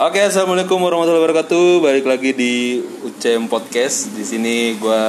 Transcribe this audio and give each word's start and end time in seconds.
Oke, 0.00 0.16
assalamualaikum 0.16 0.80
warahmatullahi 0.80 1.28
wabarakatuh. 1.28 1.84
Balik 1.84 2.08
lagi 2.08 2.32
di 2.32 2.80
UCM 3.04 3.52
Podcast. 3.52 4.08
Di 4.16 4.24
sini 4.24 4.72
gue 4.80 5.04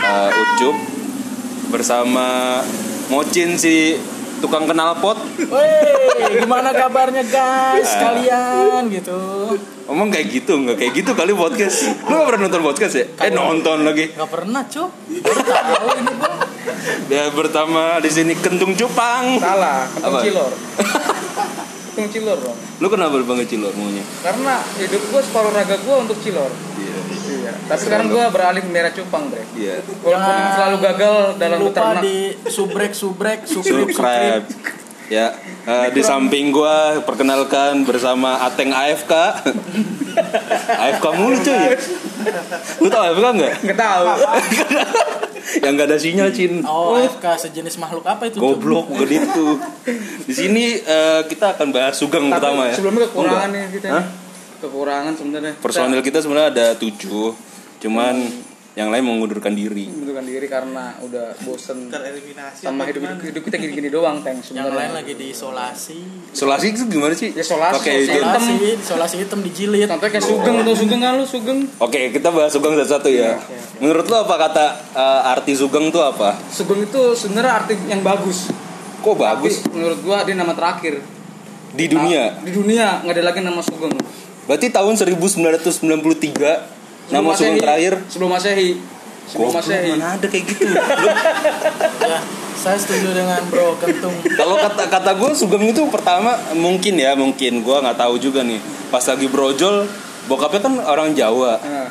uh, 0.00 0.30
Ucup 0.32 0.72
bersama 1.68 2.56
Mocin 3.12 3.60
si 3.60 3.92
tukang 4.40 4.64
knalpot. 4.64 5.20
Woi, 5.52 5.68
gimana 6.40 6.72
kabarnya 6.72 7.28
guys 7.28 7.92
kalian 7.92 8.88
gitu? 8.88 9.20
Ngomong 9.84 10.08
kayak 10.08 10.32
gitu, 10.32 10.64
nggak 10.64 10.80
kayak 10.80 10.92
gitu 10.96 11.12
kali 11.12 11.36
podcast. 11.36 11.92
Lu 12.08 12.16
gak 12.16 12.32
pernah 12.32 12.48
nonton 12.48 12.64
podcast 12.64 12.94
ya? 12.96 13.04
Eh 13.28 13.36
nonton 13.36 13.84
lagi. 13.84 14.16
Gak 14.16 14.32
pernah 14.32 14.64
cuk. 14.64 14.90
Tahu 15.28 15.86
ini 16.00 16.12
gua. 16.16 16.34
Ya 17.12 17.28
pertama 17.28 18.00
di 18.00 18.08
sini 18.08 18.32
kentung 18.40 18.72
cupang. 18.72 19.36
Salah, 19.36 19.84
Apa? 19.92 20.24
kentung 20.24 20.24
cilor. 20.24 20.52
kentung 21.92 22.08
cilor 22.08 22.38
dong. 22.40 22.56
Lu 22.80 22.88
kenapa 22.88 23.20
banget 23.20 23.52
cilor 23.52 23.72
maunya? 23.76 24.04
Karena 24.24 24.64
hidup 24.80 25.02
gue 25.12 25.20
separuh 25.20 25.52
raga 25.52 25.76
gue 25.76 25.96
untuk 26.00 26.16
cilor. 26.24 26.48
Iya. 26.80 26.96
Iya. 27.12 27.52
Tapi 27.68 27.80
sekarang 27.84 28.08
gue 28.08 28.24
beralih 28.32 28.64
merah 28.72 28.92
cupang, 28.96 29.28
bre. 29.28 29.44
Iya. 29.52 29.84
Walaupun 30.00 30.36
selalu 30.56 30.76
gagal 30.80 31.14
dalam 31.36 31.58
lupa 31.60 31.92
beternak. 31.92 32.02
di 32.02 32.16
subrek 32.48 32.92
subrek 32.96 33.40
subrek 33.44 33.92
Subscribe. 33.92 34.46
Ya, 35.12 35.36
eh, 35.68 35.92
di 35.92 36.00
samping 36.00 36.48
gua 36.56 37.04
perkenalkan 37.04 37.84
bersama 37.84 38.48
Ateng 38.48 38.72
AFK. 38.72 39.12
AFK 40.72 41.04
mulu 41.20 41.36
cuy. 41.36 41.76
Lu 42.80 42.88
tau 42.88 43.12
AFK 43.12 43.20
enggak? 43.20 43.52
Nggak 43.60 43.76
tahu. 43.76 44.06
Yang 45.64 45.72
gak 45.74 45.86
ada 45.86 45.98
sinyal, 45.98 46.28
Cin. 46.30 46.52
Oh, 46.62 46.94
AFK 46.94 47.24
sejenis 47.40 47.74
makhluk 47.76 48.04
apa 48.04 48.26
itu? 48.26 48.38
Goblok 48.38 48.86
bukan 48.88 49.10
itu. 49.18 49.46
Di 50.22 50.32
sini 50.32 50.64
eh, 50.76 51.20
kita 51.24 51.54
akan 51.54 51.68
bahas 51.70 51.94
sugeng 51.94 52.26
Tapi 52.26 52.34
pertama 52.34 52.62
ya. 52.66 52.74
sebelumnya 52.74 53.06
kekurangan 53.06 53.42
Oh, 53.42 53.48
nih 53.48 53.60
enggak. 53.60 53.74
kita. 53.74 53.88
Hah? 53.90 54.04
Kekurangan 54.58 55.12
sebenarnya. 55.12 55.52
Personil 55.58 56.00
kita 56.00 56.18
sebenarnya 56.18 56.48
ada 56.50 56.66
tujuh, 56.74 57.34
cuman 57.78 58.14
yang 58.72 58.88
lain 58.88 59.04
mengundurkan 59.04 59.52
diri. 59.52 59.84
Membutuhkan 59.84 60.24
diri 60.24 60.46
karena 60.48 60.96
udah 60.98 61.36
bosen 61.40 61.92
tereliminasi 61.92 62.64
sama 62.64 62.88
hidup, 62.88 63.04
hidup, 63.04 63.20
hidup 63.22 63.42
kita 63.44 63.56
gini-gini 63.60 63.92
doang, 63.92 64.24
Teng. 64.24 64.40
Yang 64.40 64.72
lain 64.72 64.90
lagi 64.92 65.12
diisolasi. 65.12 65.98
Isolasi 66.32 66.66
itu 66.72 66.88
gimana 66.88 67.12
sih? 67.12 67.30
Ya, 67.30 67.44
isolasi, 67.44 67.74
Pakai 67.76 67.94
isolasi. 68.00 68.08
itu. 68.08 68.16
Isolasi, 68.16 68.52
isolasi 68.80 69.14
hitam 69.20 69.40
dijilid. 69.42 69.84
Contohnya 69.86 70.12
kayak 70.12 70.24
sugeng 70.24 70.56
tuh 70.62 70.74
sugeng 70.74 71.00
kan 71.00 71.12
lu 71.14 71.24
sugeng. 71.24 71.60
Oke, 71.76 72.00
kita 72.10 72.32
bahas 72.32 72.48
sugeng 72.48 72.72
satu-satu 72.74 73.08
ya. 73.08 73.36
Menurut 73.76 74.08
lo 74.08 74.24
apa 74.24 74.34
kata 74.40 74.64
eh, 74.90 75.30
arti 75.30 75.52
sugeng 75.52 75.92
tuh 75.92 76.00
apa? 76.00 76.32
Sugeng 76.48 76.80
itu 76.80 77.12
sebenarnya 77.12 77.52
arti 77.58 77.76
yang 77.86 78.00
bagus. 78.00 78.48
Kok 79.02 79.18
bagus 79.18 79.60
Tapi 79.60 79.74
menurut 79.74 79.98
gua 80.00 80.22
dia 80.22 80.32
nama 80.32 80.54
terakhir. 80.54 81.02
di 81.72 81.88
dunia? 81.88 82.36
Di 82.38 82.52
dunia 82.52 83.00
nggak 83.00 83.16
ada 83.16 83.24
lagi 83.26 83.40
nama 83.40 83.58
Sugeng. 83.58 83.92
Berarti 84.44 84.68
tahun 84.68 84.94
1993 84.94 86.81
nama 87.12 87.30
Sugeng 87.30 87.60
terakhir. 87.60 87.92
Sebelum 88.08 88.30
Masehi. 88.32 88.70
Sebelum 89.28 89.48
Goblok, 89.48 89.62
Masehi. 89.62 89.90
mana 89.94 90.06
ada 90.16 90.26
kayak 90.26 90.44
gitu. 90.48 90.64
Ya, 92.02 92.18
saya 92.58 92.74
setuju 92.74 93.14
dengan 93.14 93.38
Bro 93.46 93.78
Kentung. 93.78 94.12
Kalau 94.34 94.58
kata 94.58 94.90
kata 94.90 95.10
gue 95.14 95.30
Sugeng 95.32 95.64
itu 95.64 95.86
pertama 95.86 96.34
mungkin 96.52 96.98
ya 96.98 97.14
mungkin 97.14 97.62
gue 97.62 97.76
nggak 97.78 97.94
tahu 97.94 98.18
juga 98.18 98.42
nih. 98.42 98.58
Pas 98.90 99.00
lagi 99.00 99.30
brojol 99.30 99.86
bokapnya 100.26 100.60
kan 100.60 100.74
orang 100.82 101.14
Jawa. 101.14 101.60
Nah, 101.62 101.88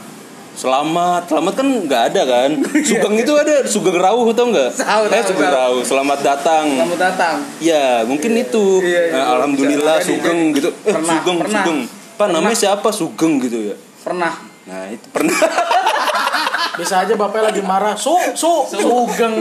Selamat, 0.51 1.31
selamat 1.31 1.63
kan 1.63 1.67
nggak 1.87 2.01
ada 2.11 2.21
kan? 2.27 2.51
Sugeng 2.87 3.15
itu 3.15 3.31
ada 3.31 3.63
Sugeng 3.63 3.95
Rawuh 3.95 4.27
atau 4.35 4.51
enggak? 4.51 4.67
Tahu, 4.75 5.03
Eh 5.07 5.11
tahu, 5.15 5.29
Sugeng. 5.31 5.47
Rawuh, 5.47 5.79
selamat 5.79 6.19
datang. 6.19 6.65
selamat 6.67 6.99
datang. 6.99 7.35
Ya, 7.63 8.03
mungkin 8.03 8.35
itu. 8.35 8.83
Iya, 8.83 9.01
iya. 9.07 9.13
Nah, 9.15 9.25
Alhamdulillah 9.39 10.03
Sugeng 10.03 10.51
gitu. 10.51 10.67
Eh, 10.83 10.91
pernah, 10.91 11.07
Sugeng, 11.07 11.37
pernah. 11.39 11.63
Sugeng. 11.63 11.79
Pak 12.19 12.27
namanya 12.35 12.57
siapa 12.59 12.91
Sugeng 12.91 13.39
gitu 13.39 13.71
ya? 13.71 13.75
Pernah. 14.03 14.50
Nah, 14.71 14.87
itu 14.87 15.07
pernah. 15.11 15.35
Bisa 16.79 17.03
aja 17.03 17.13
bapaknya 17.19 17.51
lagi 17.51 17.59
marah. 17.59 17.99
Su, 17.99 18.15
su, 18.31 18.63
sugeng. 18.71 19.35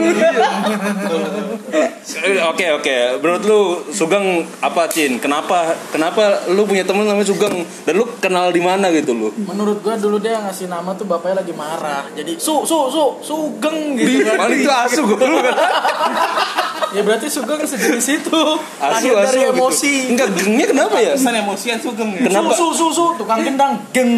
Eh, 1.71 2.43
Oke 2.51 2.67
oke, 2.75 3.23
menurut 3.23 3.43
lu 3.47 3.61
Sugeng 3.95 4.43
apa 4.59 4.91
Cin? 4.91 5.23
Kenapa 5.23 5.79
kenapa 5.95 6.51
lu 6.51 6.67
punya 6.67 6.83
temen 6.83 7.07
namanya 7.07 7.31
Sugeng 7.31 7.63
dan 7.87 7.95
lu 7.95 8.11
kenal 8.19 8.51
di 8.51 8.59
mana 8.59 8.91
gitu 8.91 9.15
lu? 9.15 9.31
Menurut 9.47 9.79
gua 9.79 9.95
dulu 9.95 10.19
dia 10.19 10.43
ngasih 10.43 10.67
nama 10.67 10.91
tuh 10.99 11.07
bapaknya 11.07 11.47
lagi 11.47 11.55
marah. 11.55 12.11
Jadi 12.19 12.35
su, 12.35 12.67
su, 12.67 12.91
su, 12.91 13.23
sugeng 13.23 13.95
gitu 13.95 14.27
kan. 14.27 14.35
Paling 14.51 14.67
itu 14.67 14.73
asu 14.75 15.01
gue. 15.07 15.17
Ya 16.91 17.01
berarti 17.01 17.27
sugeng 17.27 17.63
sejenis 17.63 18.07
itu. 18.17 18.41
Asu 18.77 18.83
Lahir 18.83 19.15
asu 19.15 19.25
dari 19.25 19.41
gitu. 19.41 19.53
emosi. 19.53 19.93
Enggak 20.11 20.29
gengnya 20.35 20.67
kenapa 20.69 20.97
ya? 20.97 21.13
pesan 21.15 21.35
emosian 21.37 21.79
sugeng 21.79 22.11
ya 22.13 22.21
Kenapa? 22.25 22.51
Su, 22.51 22.67
su, 22.69 22.87
su, 22.87 22.87
su, 22.91 23.05
tukang 23.17 23.41
gendang. 23.41 23.79
Geng. 23.91 24.11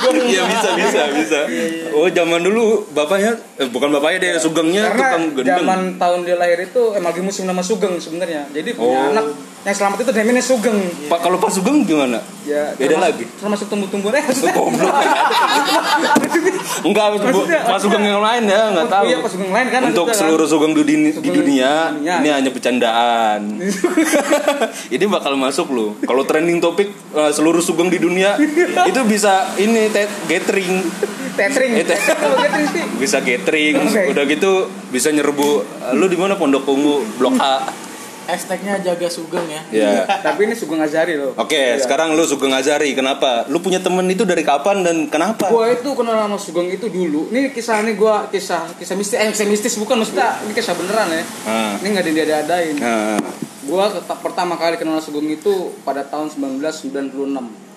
Sugeng. 0.00 0.26
Iya 0.26 0.42
bisa 0.44 0.68
bisa 0.74 1.02
bisa. 1.12 1.40
Oh 1.92 2.06
zaman 2.06 2.40
dulu 2.40 2.62
bapaknya 2.90 3.32
eh, 3.56 3.66
bukan 3.66 3.90
bapaknya 3.90 4.18
deh 4.20 4.30
Sugengnya 4.36 4.88
Karena 4.88 4.98
tukang 4.98 5.24
gendeng. 5.34 5.58
zaman 5.60 5.80
tahun 5.96 6.18
dia 6.24 6.36
lahir 6.36 6.58
itu 6.60 6.82
emang 6.92 7.10
lagi 7.10 7.22
musim 7.22 7.44
nama 7.44 7.60
Sugeng 7.60 7.94
sebenarnya. 7.96 8.46
Jadi 8.50 8.70
punya 8.72 8.88
Oh. 9.00 9.10
anak 9.12 9.26
yang 9.60 9.76
selamat 9.76 9.98
itu 10.00 10.10
namanya 10.10 10.40
Sugeng. 10.40 10.78
Pak 11.04 11.20
kalau 11.20 11.36
pas 11.36 11.52
Sugeng 11.52 11.84
gimana? 11.84 12.16
Ya, 12.48 12.72
Beda 12.74 12.96
termasuk- 12.96 13.04
lagi. 13.04 13.24
Termasuk 13.36 13.66
tumbuh-tumbuhan 13.68 14.16
eh 14.16 14.24
maksudnya. 14.24 14.54
Goblok. 14.56 14.94
Enggak 16.80 17.06
Maksudnya- 17.20 17.62
pas 17.68 17.76
Sugeng 17.76 18.00
yang 18.02 18.24
lain 18.24 18.42
ya 18.46 18.72
nggak 18.72 18.88
tahu. 18.88 19.04
Iya, 19.04 19.16
pas 19.20 19.30
Sugeng 19.30 19.52
lain 19.52 19.66
kan 19.68 19.80
Untuk 19.84 20.06
kan. 20.08 20.16
seluruh 20.16 20.46
Sugeng 20.48 20.72
di, 20.72 20.82
dunia, 20.82 21.12
di 21.12 21.30
dunia. 21.30 21.72
ini 22.00 22.28
hanya 22.30 22.48
bercandaan. 22.48 23.60
ini 24.94 25.04
bakal 25.06 25.36
masuk 25.36 25.68
loh. 25.68 25.92
Kalau 26.00 26.24
trending 26.24 26.58
topik 26.58 26.88
eh, 27.12 27.30
seluruh 27.30 27.60
Sugeng 27.60 27.92
di 27.92 28.00
dunia 28.00 28.40
itu 28.82 29.00
bisa 29.04 29.44
ini 29.56 29.92
gathering. 30.24 30.80
Eh, 31.36 31.36
gathering 31.40 31.72
bisa 32.96 33.20
gathering. 33.20 33.76
Udah 34.08 34.24
gitu 34.24 34.50
bisa 34.88 35.12
nyerbu. 35.12 35.50
Lu 35.92 36.08
di 36.08 36.16
mana 36.16 36.34
Pondok 36.34 36.64
Ungu, 36.64 37.04
Blok 37.16 37.36
A. 37.36 37.60
Hashtagnya 38.30 38.78
jaga 38.78 39.10
sugeng 39.10 39.46
ya. 39.50 39.62
Ya. 39.74 39.90
Tapi 40.26 40.46
ini 40.46 40.54
Sugeng 40.54 40.78
Azari 40.78 41.18
loh. 41.18 41.34
Oke, 41.34 41.58
Iya. 41.58 41.82
sekarang 41.82 42.14
lu 42.14 42.22
Sugeng 42.22 42.54
Azari. 42.54 42.94
Kenapa? 42.94 43.44
Lu 43.50 43.58
punya 43.58 43.82
temen 43.82 44.06
itu 44.06 44.22
dari 44.22 44.46
kapan 44.46 44.86
dan 44.86 45.10
kenapa? 45.10 45.50
Gua 45.50 45.66
itu 45.74 45.90
kenal 45.98 46.14
sama 46.14 46.38
Sugeng 46.38 46.70
itu 46.70 46.86
dulu. 46.86 47.26
Ini 47.34 47.50
kisah 47.50 47.82
ini 47.82 47.98
gua 47.98 48.30
kisah 48.30 48.70
kisah 48.78 48.94
mistis 48.94 49.18
eh 49.18 49.26
kisah 49.34 49.46
mistis 49.50 49.74
bukan 49.76 49.98
maksudnya 50.06 50.38
ini 50.46 50.52
kisah 50.54 50.78
beneran 50.78 51.10
ya. 51.10 51.24
Nah. 51.46 51.74
Ini 51.82 51.86
nggak 51.90 52.04
diada-adain. 52.06 52.76
Nah, 52.78 53.18
Gua 53.60 53.86
pertama 54.24 54.56
kali 54.58 54.80
kenal 54.80 54.98
Sugeng 54.98 55.30
itu 55.30 55.70
pada 55.86 56.02
tahun 56.02 56.32
1996. 56.32 57.70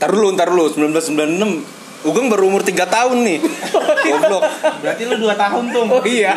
Ntar 0.00 0.10
dulu, 0.10 0.28
ntar 0.32 0.48
dulu, 0.48 0.72
1996 0.72 1.83
Ugeng 2.04 2.28
baru 2.28 2.46
umur 2.46 2.60
3 2.60 2.76
tahun 2.84 3.16
nih 3.24 3.38
Goblok 4.04 4.44
berarti 4.80 5.02
lu 5.04 5.16
2 5.18 5.32
tahun 5.34 5.64
tuh 5.68 5.84
Oh 5.88 6.04
iya. 6.04 6.32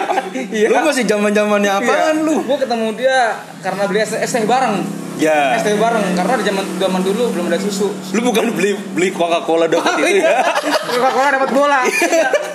iya. 0.48 0.68
Lu 0.68 0.80
masih 0.82 1.04
zaman 1.04 1.32
zamannya 1.32 1.72
apaan 1.74 2.24
lu? 2.24 2.40
Gua 2.42 2.56
ketemu 2.56 2.96
dia 2.96 3.36
karena 3.60 3.84
beli 3.84 4.00
es, 4.00 4.12
teh 4.14 4.44
bareng. 4.44 4.76
Ya 5.18 5.58
Es 5.58 5.66
teh 5.66 5.74
bareng 5.74 6.14
karena 6.14 6.34
di 6.36 6.46
zaman 6.46 6.64
zaman 6.78 7.02
dulu 7.02 7.24
belum 7.32 7.46
ada 7.48 7.58
susu. 7.58 7.90
Lu 8.14 8.22
bukan 8.22 8.54
beli 8.54 8.80
beli 8.94 9.10
Coca-Cola 9.10 9.68
dapat 9.68 10.00
itu 10.00 10.22
ya? 10.22 10.40
Coca-Cola 10.88 11.28
dapat 11.34 11.50
bola. 11.52 11.80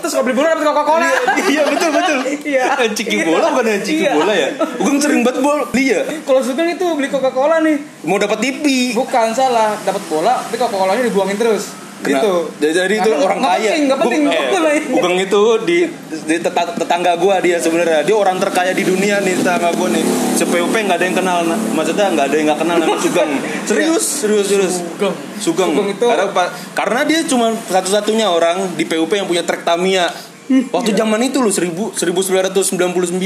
Terus 0.00 0.08
kalau 0.10 0.24
beli 0.24 0.34
bola 0.34 0.48
dapat 0.50 0.64
Coca-Cola. 0.64 1.08
iya 1.44 1.62
betul 1.66 1.90
betul 1.90 2.16
Iya. 2.42 2.64
Ciki 2.88 3.16
bola 3.22 3.46
bukan 3.50 3.66
ya 3.66 3.76
ciki 3.78 4.02
Iya. 4.02 4.12
bola 4.14 4.32
ya? 4.32 4.48
Ugeng 4.78 4.98
sering 4.98 5.20
banget 5.20 5.42
bol 5.42 5.58
beli 5.68 5.84
ya? 5.90 6.00
Kalau 6.22 6.40
Sugeng 6.40 6.70
itu 6.70 6.86
beli 6.94 7.08
Coca-Cola 7.08 7.60
nih. 7.60 7.76
Mau 8.02 8.16
dapat 8.16 8.38
TV 8.38 8.94
Bukan 8.94 9.26
salah, 9.32 9.76
dapat 9.82 10.00
bola, 10.06 10.40
tapi 10.40 10.56
Coca-Colanya 10.56 11.02
dibuangin 11.02 11.36
terus. 11.36 11.81
Kena- 12.02 12.18
Gitu. 12.18 12.34
Jadi, 12.58 12.72
jadi 12.74 12.94
itu 12.98 13.10
orang 13.14 13.38
kaya. 13.40 13.62
penting, 13.64 13.82
nggak 13.84 13.98
penting, 14.00 14.20
Bung- 14.20 14.34
nggak 14.52 14.64
eh. 14.68 14.82
Ugeng 14.92 15.16
itu 15.18 15.42
di, 15.62 15.78
di 16.24 16.36
teta- 16.36 16.74
tetangga 16.74 17.12
gua 17.14 17.38
dia 17.38 17.56
sebenarnya. 17.56 18.02
Dia 18.02 18.14
orang 18.14 18.36
terkaya 18.36 18.70
di 18.70 18.82
dunia 18.82 19.18
nih 19.18 19.34
tetangga 19.36 19.70
gua 19.72 19.88
nih. 19.88 20.02
Se-PUP 20.34 20.74
nggak 20.74 20.96
ada 20.96 21.04
yang 21.04 21.14
kenal. 21.14 21.38
nah, 21.42 21.58
Maksudnya 21.72 22.10
nggak 22.10 22.26
ada 22.26 22.34
yang 22.34 22.46
nggak 22.48 22.60
kenal 22.60 22.76
nama 22.76 22.96
Sugeng. 22.96 23.30
Serius, 23.70 24.04
serius, 24.20 24.46
serius. 24.46 24.74
Sugeng. 24.82 25.14
Sugeng. 25.38 25.70
Sugeng 25.72 25.88
itu- 25.90 26.04
karena, 26.04 26.26
karena 26.75 27.00
dia 27.02 27.20
cuma 27.22 27.46
satu-satunya 27.62 28.26
orang 28.26 28.75
di 28.75 28.82
PUP 28.82 29.10
yang 29.10 29.25
punya 29.25 29.40
trek 29.40 29.62
Tamiya. 29.62 30.10
Waktu 30.69 30.93
zaman 30.93 31.22
itu 31.22 31.38
loh 31.38 31.49
1000 31.49 31.96
1999 31.96 33.16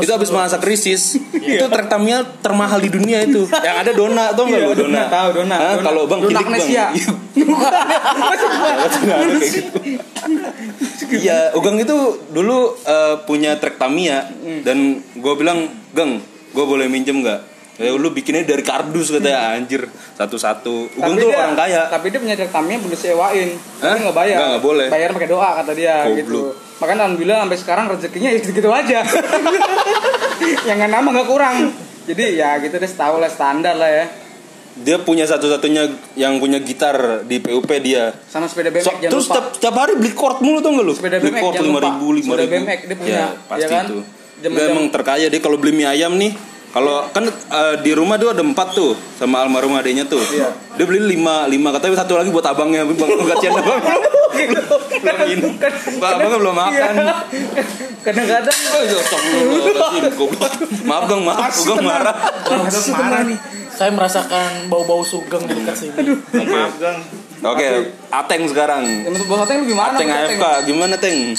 itu 0.00 0.10
habis 0.10 0.30
masa 0.30 0.56
krisis. 0.56 1.14
itu 1.30 1.64
trek 1.64 1.86
Tamiya 1.86 2.24
termahal 2.40 2.78
di 2.78 2.88
dunia 2.88 3.22
itu. 3.22 3.46
Yang 3.46 3.76
ada 3.78 3.92
Dona 3.92 4.24
tuh 4.32 4.44
enggak 4.44 4.60
Iya, 4.60 4.66
lu 4.66 4.74
Dona? 4.80 5.02
Tahu, 5.06 5.28
Dona, 5.34 5.54
Hah, 5.54 5.72
Dona. 5.72 5.84
Kalau 5.84 6.02
Bang 6.04 6.18
Dona 6.20 6.30
Kilik 6.34 6.48
Bang. 6.48 7.18
Iya. 7.38 9.36
Gitu. 9.38 9.78
Iya, 11.08 11.38
Ugeng 11.56 11.78
itu 11.80 11.96
dulu 12.34 12.74
eh, 12.84 13.16
punya 13.24 13.56
trek 13.56 13.78
Tamiya 13.78 14.28
dan 14.66 15.00
gue 15.14 15.34
bilang, 15.38 15.70
"Geng, 15.94 16.20
gue 16.52 16.64
boleh 16.64 16.90
minjem 16.90 17.22
nggak?" 17.22 17.58
Ya 17.78 17.94
lu 17.94 18.10
bikinnya 18.10 18.42
dari 18.42 18.66
kardus 18.66 19.14
katanya 19.14 19.54
anjir 19.54 19.86
satu-satu. 20.18 20.98
Ugeng 20.98 21.14
tuh 21.14 21.30
dia, 21.30 21.38
orang 21.38 21.54
kaya. 21.54 21.82
Tapi 21.86 22.10
dia 22.10 22.18
punya 22.18 22.34
rektamnya 22.34 22.76
belum 22.82 22.90
disewain. 22.90 23.54
Hah? 23.54 23.94
Tapi 23.94 23.98
nggak 24.02 24.16
bayar. 24.18 24.36
Nggak, 24.36 24.48
nggak 24.50 24.64
boleh. 24.66 24.86
Bayar 24.90 25.08
pakai 25.14 25.30
doa 25.30 25.48
kata 25.62 25.72
dia 25.78 25.94
Goblok. 26.02 26.18
gitu. 26.18 26.40
Makanya 26.82 27.00
alhamdulillah 27.06 27.38
sampai 27.46 27.58
sekarang 27.62 27.84
rezekinya 27.86 28.28
ya 28.34 28.38
gitu-gitu 28.42 28.70
aja. 28.74 28.98
yang 30.66 30.76
nggak 30.82 30.90
nama 30.90 31.06
nggak 31.06 31.28
kurang. 31.30 31.56
Jadi 32.10 32.24
ya 32.34 32.58
gitu 32.58 32.74
deh 32.82 32.90
tahu 32.90 33.22
lah 33.22 33.30
standar 33.30 33.78
lah 33.78 33.90
ya. 33.90 34.04
Dia 34.76 34.96
punya 34.98 35.24
satu-satunya 35.24 35.82
yang 36.14 36.36
punya 36.36 36.58
gitar 36.58 36.94
di 37.22 37.38
PUP 37.38 37.66
dia. 37.78 38.12
Sama 38.24 38.44
sepeda 38.44 38.68
BMX 38.68 38.82
So, 38.82 38.92
jangan 38.92 39.08
terus 39.08 39.24
lupa. 39.24 39.34
setiap, 39.34 39.46
setiap 39.52 39.74
hari 39.76 39.92
beli 39.94 40.12
chord 40.12 40.38
mulu 40.38 40.58
tuh 40.58 40.70
nggak 40.70 40.84
lu? 40.84 40.92
Sepeda 40.92 41.16
beli 41.16 41.30
BMX 41.30 41.42
chord 41.42 41.56
lima 41.62 41.78
ribu, 41.80 42.06
lima 42.12 42.24
Sepeda 42.28 42.42
ribu. 42.42 42.54
BMX 42.54 42.78
dia 42.80 42.96
punya, 42.96 43.12
Ya, 43.12 43.26
pasti 43.44 43.62
ya 43.62 43.68
kan? 43.68 43.84
itu. 43.84 43.96
Dia 44.38 44.68
emang 44.68 44.86
terkaya 44.88 45.26
dia 45.26 45.40
kalau 45.40 45.56
beli 45.56 45.72
mie 45.72 45.86
ayam 45.86 46.14
nih. 46.14 46.30
Kalau 46.68 47.00
kan 47.08 47.24
eh, 47.24 47.74
di 47.80 47.90
rumah 47.90 48.14
dia 48.14 48.28
ada 48.28 48.44
empat 48.44 48.68
tuh 48.72 48.92
sama 49.16 49.40
almarhum 49.40 49.72
adenya 49.72 50.04
tuh. 50.04 50.20
Iya. 50.20 50.52
Dia 50.76 50.84
beli 50.84 51.00
lima, 51.08 51.48
lima 51.48 51.72
katanya 51.72 51.98
satu 51.98 52.14
lagi 52.14 52.28
buat 52.28 52.44
abangnya. 52.44 52.84
Bang 52.84 53.08
kasihan 53.26 53.56
abang 53.56 53.80
belum 53.80 54.62
belum 55.00 55.18
minum. 55.26 55.52
Bang, 55.98 56.12
abangnya 56.14 56.38
belum 56.38 56.54
makan. 56.54 56.92
Iya. 56.94 57.14
Kadang-kadang 57.98 58.56
Oh, 58.68 58.82
iya, 58.84 60.10
goblok. 60.12 60.52
Maaf 60.84 61.04
bang, 61.04 61.20
maaf, 61.24 61.52
gue 61.56 61.76
marah. 61.80 62.14
Asu 62.62 62.92
tenang 62.92 63.26
nih. 63.26 63.38
Saya 63.78 63.94
merasakan 63.94 64.66
bau-bau 64.66 65.00
sugeng 65.00 65.46
di 65.46 65.54
dekat 65.54 65.76
sini. 65.78 65.94
Maaf 66.34 66.74
gang. 66.76 66.98
Oke, 67.46 67.94
Ateng 68.10 68.42
sekarang. 68.44 68.82
Ya, 68.82 69.06
menurut 69.06 69.30
Bos 69.30 69.40
Ateng 69.40 69.62
lu 69.62 69.70
gimana? 69.70 69.94
Ateng 69.94 70.10
AFK, 70.10 70.44
gimana 70.66 70.98
Teng? 70.98 71.30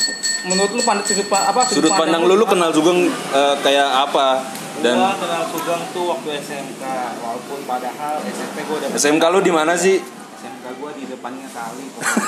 Menurut 0.47 0.71
lu 0.71 0.81
pandang 0.81 1.03
sudut 1.03 1.27
pa- 1.27 1.51
apa 1.51 1.67
Sudut 1.67 1.91
pandang 1.91 2.23
lu, 2.23 2.33
lu 2.33 2.47
kenal 2.47 2.71
Sugeng 2.71 3.11
eh, 3.11 3.55
kayak 3.59 4.07
apa? 4.07 4.39
Dan 4.79 4.95
Gua 4.95 5.11
kenal 5.13 5.43
Sugeng 5.45 5.83
tuh 5.91 6.07
waktu 6.07 6.39
SMK 6.39 6.83
Walaupun 7.19 7.59
padahal 7.67 8.23
SMP 8.23 8.63
gua 8.63 8.79
udah 8.79 8.95
SMK 8.95 9.23
lu 9.27 9.39
di 9.43 9.51
mana 9.51 9.75
sih? 9.75 9.99
SMK 9.99 10.65
gua 10.79 10.95
di 10.95 11.03
depannya 11.03 11.43
kali 11.45 11.85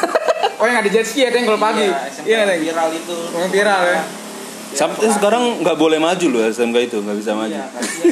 Oh 0.60 0.68
yang 0.68 0.84
ada 0.84 0.90
jet 0.92 1.08
ski 1.08 1.24
ya 1.24 1.32
Teng 1.32 1.48
kalau 1.48 1.56
pagi. 1.58 1.88
Iya, 1.88 2.12
SMK 2.12 2.28
Iya 2.28 2.44
viral 2.60 2.90
itu 2.92 3.16
Oh, 3.32 3.48
viral 3.48 3.82
ya. 3.88 4.02
Sampai 4.72 5.08
sekarang 5.08 5.60
nggak 5.60 5.76
boleh 5.76 6.00
maju 6.00 6.26
loh 6.32 6.42
SMK 6.42 6.78
itu, 6.88 6.98
nggak 7.00 7.18
bisa 7.20 7.32
maju. 7.34 7.52
Iya, 7.52 7.66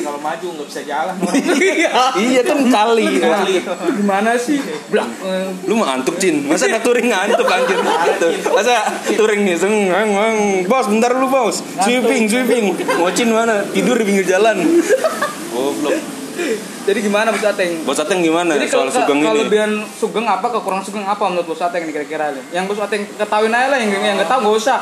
kalau 0.04 0.20
maju 0.20 0.48
nggak 0.54 0.68
bisa 0.68 0.82
jalan 0.84 1.14
Iya. 1.60 1.92
Iya 2.16 2.42
kan 2.44 2.60
kali. 2.68 3.06
Kali. 3.18 3.56
Gimana 3.96 4.36
sih? 4.36 4.60
Blak. 4.88 5.08
Lu 5.64 5.74
mah 5.76 5.96
ngantuk 5.96 6.16
Cin, 6.18 6.44
masa 6.44 6.68
nggak 6.68 6.84
touring 6.84 7.08
ngantuk 7.08 7.48
anjir 7.48 7.80
Masa 8.46 8.76
touring 9.08 9.42
nih, 9.44 9.56
seng. 9.56 9.74
Bos 10.66 10.86
bentar 10.86 11.12
lu 11.12 11.28
bos 11.28 11.64
Sweeping, 11.80 12.28
sweeping 12.28 12.76
Mau 12.98 13.10
Cin 13.10 13.30
mana? 13.30 13.64
Tidur 13.70 13.96
di 13.96 14.06
pinggir 14.06 14.26
jalan 14.26 14.60
Goblok 15.50 15.96
Jadi 16.84 17.00
gimana 17.02 17.30
Bos 17.30 17.44
Ateng? 17.44 17.84
Bos 17.84 18.00
Ateng 18.00 18.20
gimana 18.20 18.56
Jadi 18.56 18.66
soal 18.66 18.88
kalau 18.88 18.96
Sugeng 18.96 19.20
kalau 19.20 19.36
ini? 19.36 19.40
kelebihan 19.44 19.72
Sugeng 19.90 20.24
apa 20.24 20.48
kekurangan 20.50 20.84
Sugeng 20.84 21.04
apa 21.04 21.24
menurut 21.26 21.48
Bos 21.48 21.62
Ateng 21.62 21.84
nih 21.84 21.94
kira-kira 21.94 22.32
nih? 22.32 22.44
Yang 22.52 22.66
Bos 22.68 22.80
Ateng 22.82 23.02
ketahuin 23.10 23.52
aja 23.52 23.68
lah 23.68 23.78
yang 23.78 23.92
yang 23.94 24.16
nggak 24.16 24.30
tahu 24.30 24.40
nggak 24.44 24.58
usah. 24.58 24.80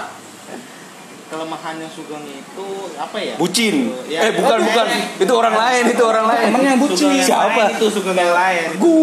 Kelemahannya 1.28 1.88
Sugeng 1.88 2.24
itu 2.24 2.68
apa 2.96 3.18
ya 3.18 3.36
Bucin 3.36 3.92
Ya, 4.06 4.24
Eh 4.24 4.32
bukan, 4.34 4.60
bukan 4.64 4.88
Itu 5.18 5.34
orang 5.34 5.54
lain, 5.54 5.84
itu 5.88 6.00
orang 6.02 6.26
lain 6.26 6.46
Emang 6.48 6.64
yang 6.64 6.78
bucin 6.78 6.96
Sugeng 6.98 7.16
yang 7.16 7.28
Siapa? 7.28 7.52
lain 7.62 7.76
itu 7.76 7.86
Sugeng 7.90 8.16
yang 8.16 8.32
lain 8.32 8.68
Gu. 8.76 8.98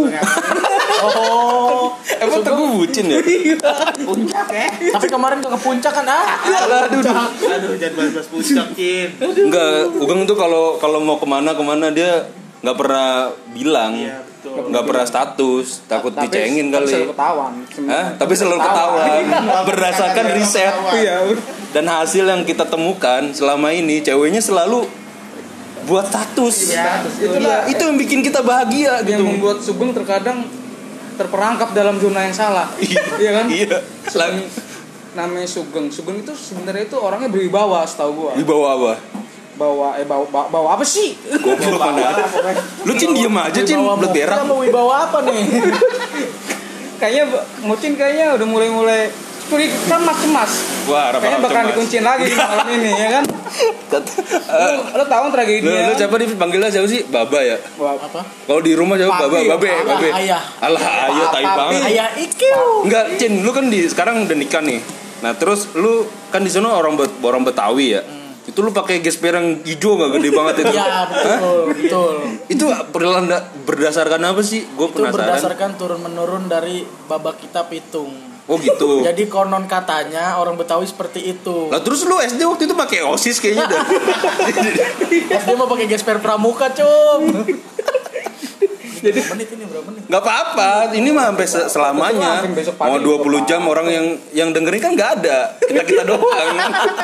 Oh, 0.97 1.93
Emang 2.17 2.41
teguh 2.41 2.69
bucin 2.75 3.05
ya? 3.07 3.19
puncak 4.01 4.47
ya 4.49 4.67
tapi 4.91 5.07
kemarin 5.07 5.39
ke 5.39 5.59
puncak 5.59 5.93
kan 5.93 6.07
ah. 6.07 6.25
Aduh, 6.41 7.03
aduh. 7.03 7.03
aduh 7.45 7.73
jangan 7.77 7.95
bahas-bahas 7.99 8.29
puncak 8.29 8.67
Cin 8.73 9.09
Enggak, 9.19 9.93
Ugeng 9.95 10.25
tuh 10.25 10.35
kalau 10.35 10.77
kalau 10.77 10.99
mau 10.99 11.17
ke 11.17 11.27
mana 11.27 11.53
ke 11.53 11.61
mana 11.61 11.91
dia 11.91 12.25
nggak 12.65 12.79
pernah 12.79 13.29
bilang, 13.53 13.93
Iya, 13.93 14.25
betul. 14.25 14.73
nggak 14.73 14.85
pernah 14.85 15.05
status, 15.05 15.85
takut 15.85 16.17
Tapi- 16.17 16.33
dicengin 16.33 16.67
tapi 16.67 16.81
kali. 16.81 16.89
Selalu 16.91 17.09
ketahuan. 17.13 17.53
Hah? 17.85 18.07
Tapi 18.17 18.33
selalu 18.33 18.57
ketahuan 18.59 19.23
berdasarkan 19.69 20.27
riset 20.33 20.73
Iya. 20.95 21.17
Dan 21.75 21.91
hasil 21.91 22.23
yang 22.23 22.47
kita 22.47 22.63
temukan 22.71 23.35
selama 23.35 23.75
ini 23.75 23.99
ceweknya 23.99 24.39
selalu 24.39 24.87
buat 25.85 26.07
status. 26.07 26.71
Iya, 26.71 27.03
Itulah 27.03 27.67
Itu 27.67 27.83
yang 27.91 27.99
bikin 27.99 28.23
kita 28.23 28.41
bahagia 28.41 29.03
yang 29.05 29.21
gitu. 29.21 29.25
membuat 29.27 29.59
Sugeng 29.61 29.91
terkadang 29.91 30.47
terperangkap 31.19 31.75
dalam 31.75 31.99
zona 31.99 32.25
yang 32.25 32.33
salah. 32.33 32.71
Iya 33.21 33.31
kan? 33.43 33.47
Iya. 33.51 33.83
Selain 34.07 34.39
namanya 35.13 35.51
Sugeng. 35.51 35.91
Sugeng 35.91 36.23
itu 36.23 36.33
sebenarnya 36.33 36.87
itu 36.87 36.97
orangnya 36.97 37.29
berwibawa 37.29 37.83
setahu 37.85 38.11
gua. 38.17 38.33
Di 38.39 38.47
bawah 38.47 38.71
apa? 38.79 38.93
Bawa 39.55 39.99
eh 39.99 40.07
bawa 40.07 40.25
bawa, 40.31 40.47
bawa 40.51 40.69
apa 40.79 40.83
sih? 40.87 41.15
Goblok 41.43 41.79
mana? 41.79 42.11
Lu 42.83 42.95
cin 42.95 43.15
diem 43.15 43.35
aja 43.35 43.61
cin, 43.63 43.79
Wibawa 43.79 43.95
mobil 43.99 44.11
berak. 44.11 44.39
sama 44.41 44.55
wibawa 44.59 44.95
apa 45.11 45.19
nih? 45.27 45.43
kayaknya 47.03 47.25
Mucin 47.63 47.93
kayaknya 47.95 48.35
udah 48.35 48.47
mulai-mulai 48.47 49.11
curi 49.45 49.67
kan 49.87 50.01
mas 50.01 50.19
cemas. 50.19 50.53
Wah, 50.85 51.03
harap 51.09 51.21
Kayaknya 51.21 51.41
bakalan 51.41 51.65
dikuncin 51.71 52.03
lagi 52.03 52.25
di 52.27 52.35
malam 52.35 52.67
ini 52.71 52.91
ya 52.91 53.09
kan? 53.13 53.25
Lu, 53.25 54.73
lu 54.99 55.05
tahu 55.05 55.25
tragedi 55.31 55.63
Lu, 55.63 55.71
lu 55.71 55.93
siapa 55.95 56.15
dipanggilnya 56.17 56.69
siapa 56.69 56.87
sih? 56.87 57.05
Baba 57.07 57.39
ya? 57.39 57.57
Apa? 57.57 58.21
Kalau 58.21 58.61
di 58.61 58.73
rumah 58.73 58.97
siapa? 58.97 59.15
Baba, 59.21 59.37
babe, 59.39 59.69
babe. 59.85 60.09
ayah. 60.17 60.43
Alah, 60.59 60.83
ayo 61.09 61.25
tai 61.31 61.45
banget. 61.45 61.81
Ayah 61.85 62.09
ikiu. 62.17 62.61
Enggak, 62.85 63.05
Cin, 63.17 63.41
lu 63.41 63.51
kan 63.51 63.69
di 63.69 63.85
sekarang 63.85 64.25
udah 64.25 64.37
nikah 64.37 64.61
nih. 64.61 64.81
Nah, 65.21 65.33
terus 65.37 65.73
lu 65.73 66.05
kan 66.29 66.45
di 66.45 66.51
sana 66.51 66.69
orang 66.71 66.97
Bet- 66.97 67.21
orang 67.21 67.45
Betawi 67.45 67.97
ya. 67.97 68.03
Itu 68.45 68.61
lu 68.61 68.77
pakai 68.77 69.01
gesper 69.01 69.33
yang 69.33 69.65
hijau 69.65 69.97
gak 69.97 70.21
gede 70.21 70.29
banget 70.29 70.55
itu? 70.61 70.73
Ya 70.77 70.85
Hah? 70.85 71.07
betul, 71.09 71.61
betul. 71.73 72.15
Itu 72.45 72.65
perlanda 72.93 73.41
berdasarkan 73.65 74.21
apa 74.21 74.45
sih? 74.45 74.69
Gue 74.69 74.93
Itu 74.93 75.01
penasaran. 75.01 75.17
berdasarkan 75.17 75.71
turun 75.81 76.01
menurun 76.01 76.45
dari 76.45 76.85
babak 77.09 77.41
kita 77.41 77.65
pitung. 77.69 78.13
Oh 78.45 78.57
gitu. 78.57 79.01
Jadi 79.09 79.25
konon 79.27 79.65
katanya 79.65 80.37
orang 80.37 80.55
Betawi 80.55 80.85
seperti 80.85 81.33
itu. 81.33 81.73
Lah 81.73 81.81
terus 81.81 82.05
lu 82.05 82.17
SD 82.17 82.45
waktu 82.45 82.65
itu 82.65 82.77
pakai 82.77 83.01
OSIS 83.03 83.41
kayaknya 83.41 83.67
dah. 83.67 83.85
SD 85.41 85.51
mau 85.57 85.65
pakai 85.65 85.87
gesper 85.89 86.21
pramuka, 86.21 86.69
cum. 86.71 87.23
Jadi 89.05 89.21
menit 89.21 89.49
ini 89.53 89.65
berapa 89.69 89.89
menit? 89.93 90.09
Gak 90.09 90.23
apa-apa, 90.23 90.71
ini 90.97 91.09
mah 91.13 91.29
sampai 91.29 91.45
se- 91.45 91.69
selamanya. 91.69 92.41
Mau 92.81 92.97
pagi 92.97 93.05
20 93.05 93.45
jam 93.45 93.61
orang 93.65 93.89
yang 93.89 94.07
yang 94.33 94.49
dengerin 94.49 94.81
kan 94.81 94.93
nggak 94.97 95.11
ada. 95.21 95.39
Kita 95.61 95.83
kita 95.85 96.03
doang. 96.05 96.57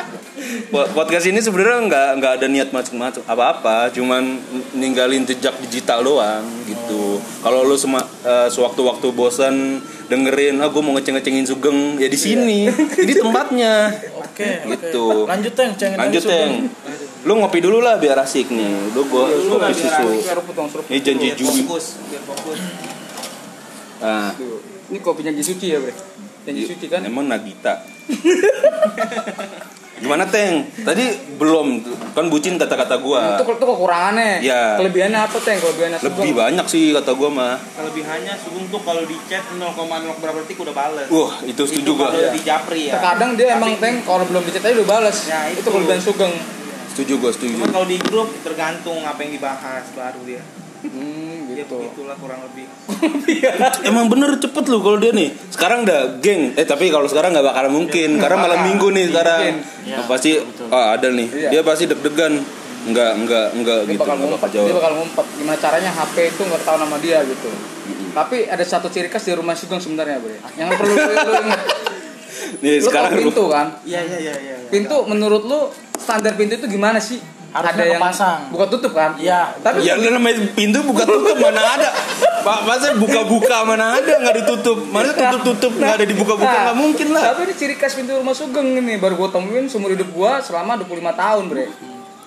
Po- 0.73 0.89
Podcast 0.97 1.29
ini 1.29 1.37
sebenarnya 1.37 1.85
nggak 1.85 2.09
nggak 2.17 2.33
ada 2.41 2.45
niat 2.49 2.69
macam-macam 2.73 3.21
apa-apa, 3.21 3.93
cuman 3.93 4.41
ninggalin 4.73 5.21
jejak 5.21 5.53
digital 5.61 6.01
doang 6.01 6.41
gitu. 6.65 7.21
Kalau 7.45 7.61
lu 7.61 7.77
sema, 7.77 8.01
eh, 8.25 8.49
sewaktu-waktu 8.49 9.07
bosan 9.13 9.77
dengerin, 10.11 10.59
ah 10.59 10.67
gue 10.67 10.81
mau 10.83 10.91
ngeceng-ngecengin 10.99 11.47
Sugeng, 11.47 11.95
ya 11.95 12.11
di 12.11 12.19
sini, 12.19 12.67
di 13.07 13.13
tempatnya. 13.15 13.95
Oke, 14.19 14.67
Gitu. 14.67 15.23
oke. 15.23 15.31
Lanjut 15.31 15.53
Teng, 15.55 15.71
cengin 15.79 15.95
Lanjut 15.95 16.23
yang, 16.27 16.67
lu 17.23 17.33
ngopi 17.39 17.63
dulu 17.63 17.79
lah 17.79 17.95
biar 17.95 18.19
asik 18.19 18.51
nih. 18.51 18.91
Lu 18.91 19.07
gua 19.07 19.31
Lu 19.31 19.55
kopi 19.55 19.71
biar 19.71 19.75
susu. 19.79 20.09
Ini 20.91 20.99
janji 20.99 21.27
biar 21.31 22.23
fokus 22.27 22.59
Nah. 24.01 24.33
Ini 24.91 24.97
kopinya 24.99 25.31
Jisuci 25.31 25.71
ya, 25.71 25.79
Bre? 25.79 25.93
Janji 26.43 26.67
suci 26.67 26.85
kan? 26.91 27.05
Emang 27.07 27.31
Nagita. 27.31 27.79
Gimana 30.01 30.25
Teng? 30.25 30.65
Tadi 30.81 31.05
belum 31.37 31.67
kan 32.11 32.25
bucin 32.27 32.57
kata-kata 32.57 32.97
gua. 32.97 33.37
Itu, 33.37 33.45
itu 33.47 33.63
kekurangannya. 33.63 34.41
Iya. 34.41 34.81
Kelebihannya 34.81 35.19
apa, 35.21 35.37
Teng? 35.37 35.57
Kelebihannya 35.57 35.99
Lebih 36.01 36.25
Sugeng? 36.27 36.41
banyak 36.41 36.65
sih 36.65 36.83
kata 36.91 37.11
gua 37.13 37.29
mah. 37.29 37.53
kelebihannya 37.71 38.33
Sugeng 38.35 38.65
tuh 38.67 38.81
kalau 38.81 39.03
di 39.05 39.15
chat 39.25 39.45
0,0 39.53 39.61
berapa 40.17 40.37
detik 40.41 40.57
udah 40.57 40.73
bales 40.73 41.07
Wah, 41.07 41.33
itu 41.43 41.61
setuju 41.61 41.81
itu 41.81 41.91
gua. 41.93 42.09
kalau 42.09 42.33
di 42.33 42.41
Japri 42.41 42.81
ya 42.89 42.93
Terkadang 42.97 43.31
dia 43.35 43.47
emang 43.55 43.77
Teng 43.77 43.95
kalau 44.01 44.25
belum 44.25 44.41
dicat 44.41 44.63
aja 44.65 44.73
udah 44.75 44.89
balas. 44.89 45.17
Ya, 45.25 45.39
itu. 45.47 45.61
itu. 45.61 45.69
kelebihan 45.69 46.01
Sugeng. 46.01 46.33
Setuju 46.91 47.13
gua, 47.17 47.31
setuju. 47.31 47.53
Cuma 47.55 47.69
kalau 47.69 47.85
di 47.85 47.97
grup 47.97 48.29
tergantung 48.41 48.99
apa 49.01 49.19
yang 49.21 49.31
dibahas 49.31 49.85
baru 49.93 50.19
dia. 50.25 50.43
Hmm, 50.81 51.30
Ya 51.51 51.63
gitu. 51.67 51.77
begitulah 51.77 52.15
kurang 52.15 52.39
lebih. 52.47 52.65
Emang 53.89 54.07
bener 54.07 54.39
cepet 54.39 54.63
loh 54.71 54.79
kalau 54.79 54.97
dia 54.97 55.11
nih. 55.11 55.29
Sekarang 55.51 55.83
udah 55.83 56.19
geng. 56.23 56.55
Eh 56.55 56.65
tapi 56.65 56.87
kalau 56.87 57.07
sekarang 57.07 57.35
nggak 57.35 57.45
bakalan 57.45 57.71
mungkin 57.71 58.09
karena 58.17 58.37
malam 58.39 58.59
minggu 58.71 58.87
nih 58.95 59.05
sekarang. 59.11 59.41
Iya, 59.81 59.97
Nah, 60.01 60.05
pasti 60.05 60.37
ah, 60.69 60.93
ada 60.95 61.07
nih. 61.09 61.27
Iya. 61.27 61.49
Dia 61.57 61.61
pasti 61.65 61.83
deg-degan. 61.89 62.33
Enggak, 62.81 63.13
enggak, 63.13 63.47
enggak 63.53 63.79
Dia 63.85 63.93
gitu. 63.93 64.01
bakal 64.01 64.15
Enggak 64.17 64.29
ngumpet, 64.33 64.49
bakal 64.49 64.65
dia 64.65 64.73
bakal 64.73 64.93
ngumpet. 64.97 65.25
Gimana 65.37 65.57
caranya 65.61 65.91
HP 65.93 66.15
itu 66.33 66.41
nggak 66.49 66.61
tahu 66.65 66.75
nama 66.81 66.95
dia 66.97 67.19
gitu. 67.29 67.49
Tapi 68.11 68.37
ada 68.49 68.63
satu 68.65 68.87
ciri 68.89 69.07
khas 69.07 69.23
di 69.29 69.33
rumah 69.37 69.53
Sugeng 69.53 69.77
sebenarnya, 69.77 70.17
Bre. 70.17 70.41
Yang 70.57 70.69
perlu 70.81 70.93
lu, 70.97 71.11
lu 71.13 71.33
inget. 71.45 71.61
Nih 72.65 72.81
Lu 72.81 72.85
sekarang 72.89 73.11
tahu 73.13 73.21
pintu 73.21 73.43
kan? 73.47 73.67
Iya 73.85 74.01
iya 74.01 74.17
iya 74.17 74.35
iya. 74.41 74.55
Pintu 74.67 74.97
menurut 75.05 75.43
lu 75.45 75.69
standar 75.95 76.33
pintu 76.33 76.57
itu 76.57 76.67
gimana 76.67 76.97
sih? 76.97 77.21
Harusnya 77.51 77.83
kepasang. 77.93 78.39
buka 78.47 78.65
tutup 78.67 78.91
kan? 78.91 79.11
Iya. 79.15 79.51
Tapi 79.57 79.83
Ya 79.83 79.93
namanya 79.97 80.39
pintu 80.51 80.79
buka 80.81 81.03
tutup 81.03 81.35
mana 81.35 81.59
ada 81.59 81.89
Pak 82.41 82.59
masa 82.63 82.95
buka-buka 82.95 83.61
mana 83.63 83.93
ada 83.93 84.13
nggak 84.17 84.35
ditutup 84.39 84.87
Mana 84.87 85.11
tutup-tutup 85.11 85.75
nggak 85.75 85.93
ada 85.93 86.05
dibuka-buka 86.05 86.47
Nah, 86.47 86.63
nggak 86.65 86.77
mungkin 86.79 87.07
lah 87.11 87.23
Tapi 87.29 87.41
ini 87.43 87.53
ciri 87.53 87.75
khas 87.75 87.93
pintu 87.93 88.15
rumah 88.15 88.31
Sugeng 88.31 88.65
ini 88.73 88.95
baru 88.95 89.13
gue 89.15 89.29
temuin 89.29 89.65
seumur 89.65 89.91
hidup 89.91 90.09
gua 90.09 90.39
selama 90.39 90.73
25 90.75 90.89
tahun, 91.13 91.43
Bre. 91.45 91.67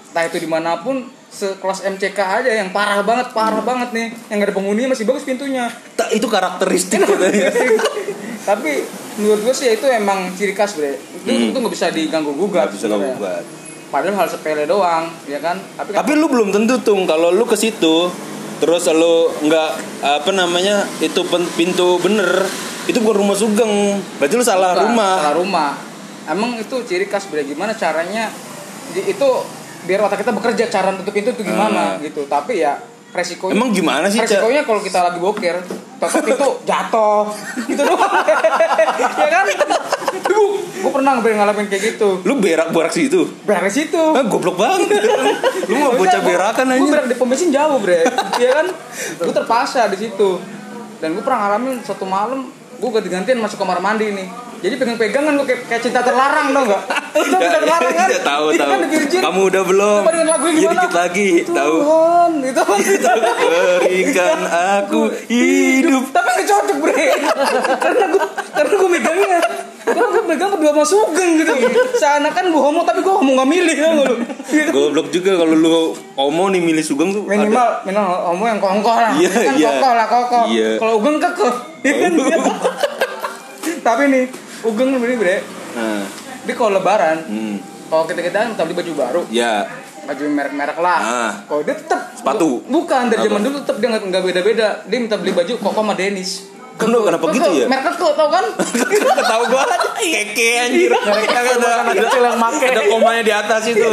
Entah 0.06 0.24
itu 0.24 0.38
di 0.38 0.46
mana 0.46 0.78
pun 0.78 1.02
sekelas 1.26 1.82
MCK 1.88 2.14
aja 2.14 2.50
yang 2.52 2.70
parah 2.70 3.02
banget, 3.02 3.32
parah 3.32 3.58
banget 3.60 3.90
nih. 3.90 4.08
Yang 4.28 4.36
gak 4.36 4.46
ada 4.46 4.54
penghuni 4.54 4.82
masih 4.86 5.02
bagus 5.02 5.24
pintunya. 5.24 5.66
Tak, 5.94 6.06
itu 6.10 6.22
karakteristik 6.24 7.00
katanya 7.00 7.50
Tapi 8.44 8.70
menurut 9.16 9.40
gue 9.42 9.54
sih 9.56 9.72
itu 9.72 9.86
emang 9.88 10.30
ciri 10.32 10.52
khas, 10.52 10.76
Bre. 10.76 10.94
Itu 10.94 11.26
Hmm. 11.26 11.48
itu 11.48 11.56
nggak 11.56 11.72
bisa 11.72 11.88
diganggu 11.88 12.30
gugat. 12.32 12.68
bisa 12.68 12.86
sebenarnya. 12.86 13.16
buat 13.16 13.44
Padahal 13.94 14.18
hal 14.18 14.26
sepele 14.26 14.66
doang, 14.66 15.06
ya 15.30 15.38
kan? 15.38 15.54
Tapi 15.78 15.94
kan 15.94 16.02
tapi 16.02 16.18
lu 16.18 16.26
belum 16.26 16.50
tentu 16.50 16.82
tuh 16.82 16.98
kalau 17.06 17.30
lu 17.30 17.46
ke 17.46 17.54
situ 17.54 18.10
terus 18.58 18.90
lu 18.90 19.30
nggak 19.46 19.70
apa 20.02 20.30
namanya 20.34 20.82
itu 20.98 21.22
pintu 21.54 22.02
bener 22.02 22.42
itu 22.90 22.98
bukan 22.98 23.22
rumah 23.22 23.38
Sugeng. 23.38 24.02
Berarti 24.18 24.34
lu 24.34 24.42
salah 24.42 24.74
Bukan, 24.74 24.90
rumah. 24.90 25.14
Salah 25.22 25.36
rumah. 25.38 25.70
Emang 26.26 26.58
itu 26.58 26.74
ciri 26.82 27.06
khas 27.06 27.30
bro 27.30 27.38
gimana 27.46 27.70
caranya 27.78 28.34
itu 28.98 29.28
biar 29.86 30.00
otak 30.10 30.26
kita 30.26 30.34
bekerja 30.34 30.64
cara 30.66 30.90
tutup 30.98 31.14
pintu 31.14 31.30
itu 31.30 31.46
gimana 31.46 31.94
gitu. 32.02 32.26
Tapi 32.26 32.66
ya 32.66 32.74
resikonya 33.14 33.54
emang 33.54 33.70
gimana 33.70 34.10
sih 34.10 34.18
resikonya 34.18 34.66
kalau 34.66 34.82
kita 34.82 34.98
lagi 35.06 35.22
boker 35.22 35.62
tutup 36.02 36.26
itu 36.26 36.48
jatuh 36.66 37.30
gitu 37.70 37.82
doang. 37.86 38.10
Ya 39.22 39.28
kan 39.30 39.46
gue 40.84 40.92
pernah 40.92 41.18
gue 41.18 41.32
ngalamin 41.32 41.66
kayak 41.66 41.82
gitu. 41.96 42.20
Lu 42.28 42.38
berak 42.38 42.68
berak 42.70 42.92
situ? 42.92 43.24
Berak 43.48 43.72
situ. 43.72 43.98
Ah 44.12 44.24
goblok 44.28 44.60
banget. 44.60 45.00
Lu 45.70 45.74
mau 45.80 45.92
bocah 45.96 46.20
berakan 46.20 46.64
gue 46.70 46.76
aja 46.76 46.90
berak 46.92 47.06
di 47.08 47.14
pom 47.16 47.26
bensin 47.26 47.50
jauh 47.50 47.80
bre. 47.80 48.04
Ya 48.36 48.50
kan? 48.62 48.66
Gue 49.20 49.32
terpaksa 49.32 49.88
di 49.88 49.96
situ. 49.96 50.38
Dan 51.00 51.16
gue 51.16 51.22
pernah 51.24 51.48
ngalamin 51.48 51.80
satu 51.82 52.04
malam 52.04 52.48
gue 52.74 52.90
ganti-gantian 52.90 53.38
masuk 53.40 53.58
kamar 53.62 53.80
mandi 53.80 54.12
nih. 54.12 54.28
Jadi 54.64 54.80
pegang-pegangan 54.80 55.36
gue 55.36 55.44
kayak, 55.44 55.60
kayak 55.68 55.82
cinta 55.84 56.00
terlarang 56.00 56.56
dong 56.56 56.64
nggak? 56.64 56.82
Lu 56.88 57.26
tau 57.28 57.40
cinta 57.44 57.58
terlarang 57.60 57.92
kan? 57.92 58.08
ya, 58.08 58.20
tahu 58.24 58.44
Iya 58.48 58.60
tahu. 58.64 58.70
kan, 58.72 58.80
kamu 59.20 59.40
udah 59.52 59.62
belum? 59.68 60.00
Coba 60.00 60.12
dengan 60.16 60.28
lagunya 60.32 60.56
ya 60.56 60.60
gimana? 60.64 60.80
dikit 60.80 60.94
lagi 60.96 61.30
tahu. 61.44 61.76
Tuhan 61.84 62.32
itu 62.40 62.62
berikan 63.84 64.40
aku 64.48 65.00
hidup. 65.28 66.04
tapi 66.16 66.28
gak 66.32 66.46
cocok 66.48 66.76
bre. 66.80 67.06
Karena 67.84 68.04
gue 68.08 68.24
karena 68.54 68.74
gue 68.80 68.90
megangnya 68.90 69.38
sama 70.66 70.84
sugeng 70.84 71.30
gitu 71.36 71.52
seakan 71.94 72.44
gue 72.48 72.60
homo 72.60 72.80
tapi 72.82 73.00
gue 73.00 73.10
homo 73.10 73.30
gak 73.34 73.48
milih 73.48 73.74
gak 73.74 73.92
lu 73.94 74.04
Iya 74.44 74.62
kan? 74.68 74.72
goblok 74.72 75.08
juga 75.08 75.30
kalau 75.34 75.52
lu 75.52 75.70
omo 76.14 76.44
nih 76.48 76.60
milih 76.60 76.80
sugeng 76.80 77.10
tuh 77.10 77.24
ada. 77.24 77.32
minimal 77.34 77.68
minimal 77.82 78.06
homo 78.28 78.44
yang 78.46 78.60
kongkoh 78.60 78.92
lah 78.94 79.12
Iya, 79.14 79.30
kan 79.30 79.54
iya. 79.54 79.68
kokoh 79.70 79.92
lah 79.92 80.06
kokoh 80.06 80.44
Iya. 80.46 80.68
kalau 80.78 80.92
ugeng 80.98 81.16
kekeh 81.18 81.54
Iya 81.82 81.94
kan? 82.00 82.12
tapi 83.86 84.02
nih 84.08 84.24
ugeng 84.62 84.90
ini 84.94 85.14
bre 85.14 85.36
nah, 85.74 86.02
dia 86.42 86.54
kalau 86.54 86.70
lebaran 86.72 87.18
hmm. 87.22 87.54
kalau 87.88 88.04
kita 88.04 88.20
kita 88.22 88.38
minta 88.46 88.62
beli 88.64 88.74
baju 88.74 88.92
baru 88.94 89.20
ya 89.28 89.68
baju 90.04 90.22
merek-merek 90.26 90.78
lah 90.78 91.00
Ah. 91.00 91.32
kalau 91.44 91.60
dia 91.60 91.74
tetap 91.74 92.12
Sepatu. 92.14 92.60
bukan 92.64 93.08
dari 93.08 93.20
zaman 93.22 93.40
dulu 93.40 93.56
tetap 93.60 93.76
dia 93.76 93.88
nggak 93.90 94.02
nggak 94.06 94.22
beda-beda 94.22 94.68
dia 94.84 94.98
minta 94.98 95.16
beli 95.16 95.32
baju 95.32 95.52
koko 95.58 95.72
sama 95.74 95.92
Denis 95.92 96.53
Kenapa- 96.74 97.06
kenapa 97.06 97.24
gitu 97.30 97.50
ya? 97.54 97.66
merek 97.66 97.86
keke 97.88 98.08
tau 98.12 98.28
kan 98.28 98.44
tahu 99.30 99.42
gua 99.46 99.62
keke 99.94 100.50
anjir 100.60 100.90
Mereka 100.90 101.38
ada 101.54 101.70
anak 101.80 101.94
kecil 101.96 102.22
yang 102.24 102.34
make. 102.36 102.66
ada 102.66 102.82
komanya 102.84 103.22
di 103.22 103.32
atas 103.32 103.62
itu 103.64 103.78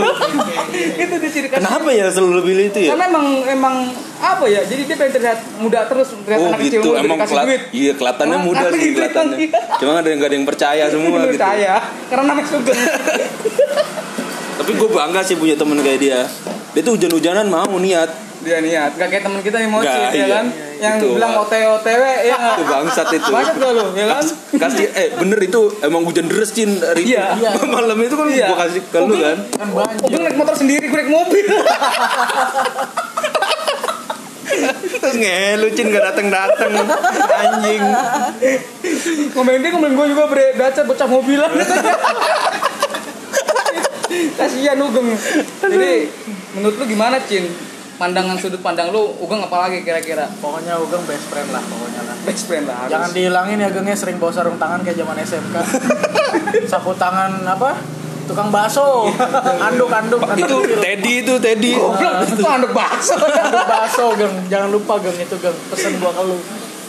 itu 0.98 1.14
dia 1.16 1.30
ciri 1.30 1.48
khas 1.48 1.62
kenapa 1.62 1.90
ya 1.90 2.06
selalu 2.08 2.42
pilih 2.44 2.66
itu 2.68 2.80
ya 2.82 2.90
karena 2.92 3.06
emang 3.08 3.26
emang 3.46 3.76
apa 4.18 4.46
ya 4.46 4.62
jadi 4.62 4.82
dia 4.84 4.96
pengen 4.96 5.14
terlihat 5.14 5.40
muda 5.58 5.86
terus 5.86 6.10
terlihat 6.16 6.40
Oh 6.40 6.48
anak 6.48 6.60
kecil 6.60 6.72
gitu, 6.76 6.88
mulu 6.88 6.98
emang 7.00 7.18
dikasih 7.18 7.30
kelat, 7.32 7.46
duit 7.46 7.62
iya 7.72 7.92
kelihatannya 7.94 8.38
muda 8.40 8.66
sih 8.68 8.80
gitu, 8.82 8.98
kelihatannya. 8.98 9.36
iya. 9.40 9.60
Cuma 9.78 9.92
ada 9.96 10.08
yang 10.08 10.18
gak 10.18 10.26
ada 10.26 10.36
yang 10.36 10.48
percaya 10.48 10.84
semua 10.92 11.18
gitu. 11.22 11.38
saya 11.38 11.74
karena 12.08 12.24
namanya 12.24 12.48
sugeng 12.48 12.80
Tapi 14.54 14.72
gue 14.72 14.90
bangga 14.92 15.22
sih 15.22 15.36
punya 15.36 15.56
temen 15.56 15.78
kayak 15.80 16.00
dia. 16.00 16.20
Dia 16.72 16.82
tuh 16.82 16.94
hujan-hujanan 16.94 17.46
mau 17.46 17.76
niat. 17.76 18.10
dia 18.42 18.58
niat 18.58 18.94
gak 18.94 19.06
kayak 19.08 19.22
temen 19.22 19.38
kita 19.40 19.54
yang 19.56 19.70
mau 19.70 19.82
ya 19.82 20.10
iya. 20.10 20.42
Kan 20.82 20.98
yang 20.98 20.98
Itu. 20.98 21.14
bilang 21.14 21.38
otw 21.38 21.54
otw 21.78 21.88
ya 22.26 22.38
Itu 22.58 22.64
bangsat 22.66 23.08
itu. 23.14 23.30
banyak 23.30 23.54
gak 23.54 23.72
lu 23.72 23.86
ya 23.94 24.06
kan 24.10 24.26
Kasih 24.58 24.88
eh 24.92 25.08
bener 25.14 25.38
itu 25.40 25.62
emang 25.80 26.02
hujan 26.02 26.26
deres 26.26 26.50
Cin 26.52 26.82
hari 26.82 27.06
itu. 27.06 27.14
Iya. 27.14 27.38
Iya. 27.38 27.52
Malam 27.78 28.02
itu 28.02 28.16
kan 28.18 28.26
Iya. 28.26 28.48
gua 28.50 28.58
kasih 28.66 28.82
ke 28.84 28.98
lu 29.00 29.16
kan. 29.16 29.38
Kan. 29.46 29.70
Gue 30.02 30.20
naik 30.20 30.36
motor 30.36 30.56
sendiri, 30.58 30.90
gue 30.90 30.98
naik 30.98 31.12
mobil. 31.12 31.46
Terus 35.02 35.16
ngelu 35.16 35.68
Cin 35.72 35.88
gak 35.90 36.06
dateng-dateng 36.12 36.72
anjing. 37.32 37.84
Ngomongin 39.32 39.60
dia 39.62 39.72
ngomongin 39.72 39.96
gue 39.96 40.08
juga 40.12 40.26
bre, 40.28 40.54
baca 40.54 40.82
bocah 40.84 41.08
mobilan. 41.08 41.52
Kasihan 44.12 44.76
Ugeng. 44.78 45.08
Jadi 45.62 45.94
menurut 46.54 46.76
lu 46.76 46.86
gimana 46.86 47.16
Cin? 47.24 47.48
Pandangan 48.02 48.34
sudut 48.42 48.58
pandang 48.66 48.90
lu, 48.90 49.14
Ugeng 49.22 49.46
apa 49.46 49.70
lagi 49.70 49.86
kira-kira? 49.86 50.26
Pokoknya 50.42 50.74
Ugeng 50.82 51.06
best 51.06 51.30
friend 51.30 51.54
lah 51.54 51.62
pokoknya 51.62 52.02
lah. 52.02 52.16
Best 52.26 52.44
friend 52.50 52.66
lah 52.66 52.76
harus. 52.82 52.92
Jangan 52.98 53.10
dihilangin 53.14 53.58
ya 53.62 53.70
gengnya 53.70 53.94
sering 53.94 54.18
bawa 54.18 54.34
sarung 54.34 54.58
tangan 54.58 54.82
kayak 54.82 54.98
zaman 54.98 55.22
SMK. 55.22 55.56
Sapu 56.74 56.98
tangan 56.98 57.46
apa? 57.46 57.78
Tukang 58.26 58.50
bakso. 58.50 59.06
Anduk-anduk. 59.70 60.18
Itu 60.34 60.82
Teddy 60.82 61.14
itu 61.22 61.34
Teddy. 61.38 61.78
Goblok, 61.78 62.26
itu 62.26 62.42
anduk 62.42 62.74
bakso. 62.74 63.22
Anduk 63.22 63.66
bakso 63.70 64.06
geng. 64.18 64.34
Jangan 64.50 64.70
lupa 64.74 64.98
geng 64.98 65.18
itu 65.22 65.36
geng. 65.38 65.58
Pesen 65.70 66.02
gua 66.02 66.10
ke 66.10 66.26
lu. 66.26 66.42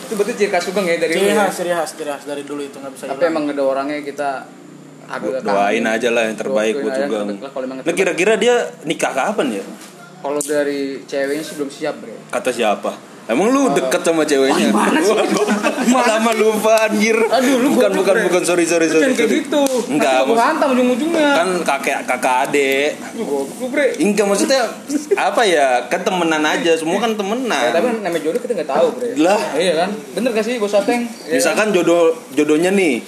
itu 0.02 0.21
berarti 0.21 0.33
ciri 0.37 0.50
khas 0.52 0.64
Ugeng 0.69 0.85
ya 0.88 0.97
dari 0.97 1.12
Ciri 1.16 1.33
ya? 1.33 1.45
khas, 1.45 1.52
ciri 1.57 1.73
khas, 1.73 1.90
ciri 1.97 2.09
khas 2.12 2.25
dari 2.28 2.45
dulu 2.45 2.61
itu 2.61 2.76
nggak 2.76 2.92
bisa 2.92 3.04
Tapi 3.09 3.21
hilang. 3.21 3.33
emang 3.33 3.45
ada 3.52 3.62
orangnya 3.64 3.97
kita 4.04 4.45
agak 5.09 5.40
Doain 5.40 5.85
aja 5.88 6.09
lah 6.12 6.28
yang 6.28 6.37
terbaik 6.37 6.85
buat 6.85 6.97
emang 6.97 7.81
Nah 7.81 7.95
kira-kira 7.97 8.37
dia 8.37 8.76
nikah 8.85 9.12
kapan 9.12 9.61
ya? 9.61 9.64
Kalau 10.23 10.38
dari 10.38 10.81
ceweknya 11.02 11.43
sih 11.43 11.55
belum 11.57 11.67
siap 11.69 11.99
bre. 11.99 12.14
Kata 12.31 12.49
siapa? 12.49 12.95
Emang 13.25 13.50
lu 13.50 13.71
deket 13.71 14.02
sama 14.02 14.23
ceweknya? 14.23 14.75
Lama 15.87 16.33
lupa 16.33 16.87
anjir. 16.87 17.14
Aduh, 17.14 17.59
lu 17.59 17.69
bukan 17.73 17.91
bukan 17.93 18.14
Bre. 18.17 18.26
bukan 18.26 18.43
sorry 18.43 18.64
sorry 18.64 18.87
sorry. 18.87 19.02
jangan 19.05 19.17
kayak 19.17 19.31
gitu. 19.41 19.62
Enggak, 19.88 20.26
maksud- 20.26 20.43
hantam 20.43 20.69
ujung-ujungnya. 20.75 21.31
Kan 21.33 21.49
kakek 21.62 21.99
kakak 22.05 22.37
adek. 22.49 22.99
Lu 23.14 23.47
bre. 23.71 23.95
Enggak 23.97 24.26
maksudnya 24.26 24.61
apa 25.14 25.43
ya? 25.43 25.87
Kan 25.87 26.02
temenan 26.02 26.43
aja, 26.43 26.73
semua 26.75 26.99
kan 26.99 27.12
Ya, 27.12 27.17
temenan. 27.17 27.62
tapi 27.71 27.87
namanya 28.00 28.23
jodoh 28.23 28.41
kita 28.41 28.52
nggak 28.55 28.71
tahu, 28.71 28.87
Bre. 28.95 29.09
Lah. 29.17 29.38
Iya 29.55 29.75
kan? 29.76 29.91
Bener 30.12 30.31
gak 30.33 30.45
sih, 30.45 30.55
Bos 30.59 30.75
Ateng? 30.75 31.07
Iya 31.25 31.38
Misalkan 31.38 31.71
jodoh 31.71 32.19
jodohnya 32.33 32.71
nih. 32.71 33.02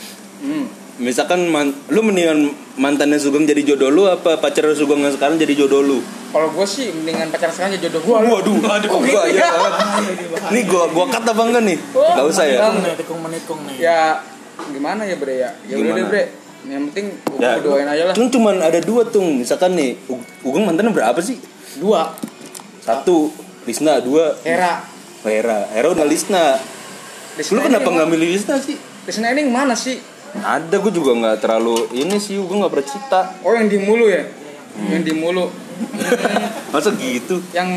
Misalkan 0.94 1.50
man- 1.50 1.74
lu 1.88 2.00
mendingan 2.00 2.48
mantannya 2.74 3.18
Sugeng 3.18 3.42
jadi 3.42 3.66
jodoh 3.66 3.90
lu 3.90 4.06
apa 4.06 4.38
pacar 4.38 4.62
Sugeng 4.72 5.02
yang 5.02 5.10
sekarang 5.10 5.34
jadi 5.34 5.50
jodoh 5.56 5.82
lu? 5.82 5.98
Kalau 6.30 6.50
gue 6.50 6.66
sih 6.66 6.90
mendingan 6.92 7.30
pacaran 7.30 7.50
sekarang 7.50 7.70
jadi 7.74 7.90
jodoh 7.90 8.00
gue. 8.00 8.14
Waduh, 8.14 8.54
aduh, 8.62 8.88
Kok 8.88 9.00
gitu 9.02 9.18
bahaya 9.18 9.34
ya? 9.34 9.48
banget. 9.50 9.72
Nih 10.50 10.62
gua 10.64 10.86
gua 10.88 11.06
kata 11.08 11.30
apa 11.30 11.42
enggak 11.42 11.62
nih? 11.64 11.78
Wah, 11.90 12.14
Enggak 12.14 12.26
usah 12.30 12.44
ya. 12.46 12.58
tikung 12.94 13.20
menikung 13.20 13.60
nih. 13.66 13.76
Ya 13.80 14.22
gimana 14.64 15.02
ya, 15.02 15.18
Bre 15.18 15.34
ya? 15.36 15.50
Ya 15.66 15.74
udah 15.76 15.92
deh, 15.92 16.04
Bre. 16.06 16.24
Yang 16.64 16.82
penting 16.88 17.06
gue 17.28 17.42
Ya, 17.42 17.58
doain 17.58 17.84
aja 17.84 18.04
lah. 18.06 18.14
Kan 18.14 18.30
cuman 18.30 18.56
ada 18.56 18.78
dua 18.78 19.02
tuh. 19.04 19.20
Misalkan 19.20 19.74
nih, 19.74 19.98
Ugeng 20.40 20.62
mantannya 20.62 20.94
berapa 20.94 21.18
sih? 21.18 21.42
Dua. 21.76 22.14
Satu, 22.80 23.34
Lisna, 23.64 23.98
dua, 23.98 24.38
Hera. 24.40 24.78
Hera. 25.26 25.66
Hera 25.70 25.88
udah 25.90 26.06
Lisna. 26.06 26.54
Lu 27.36 27.58
kenapa 27.58 27.84
nggak 27.84 28.08
milih 28.08 28.28
Lisna 28.32 28.56
sih? 28.56 28.78
Desna 29.04 29.34
ini 29.34 29.42
mana 29.44 29.74
sih? 29.74 29.98
Ada 30.42 30.82
gue 30.82 30.92
juga 30.92 31.14
nggak 31.14 31.36
terlalu 31.44 31.86
ini 31.94 32.18
sih 32.18 32.34
gue 32.40 32.56
nggak 32.56 32.72
pernah 32.72 32.86
cerita. 32.88 33.20
Oh 33.46 33.54
yang 33.54 33.70
di 33.70 33.78
mulu 33.78 34.10
ya? 34.10 34.26
Yang 34.90 35.02
di 35.06 35.12
mulu. 35.14 35.46
Masa 36.70 36.94
gitu? 36.98 37.38
Yang 37.50 37.70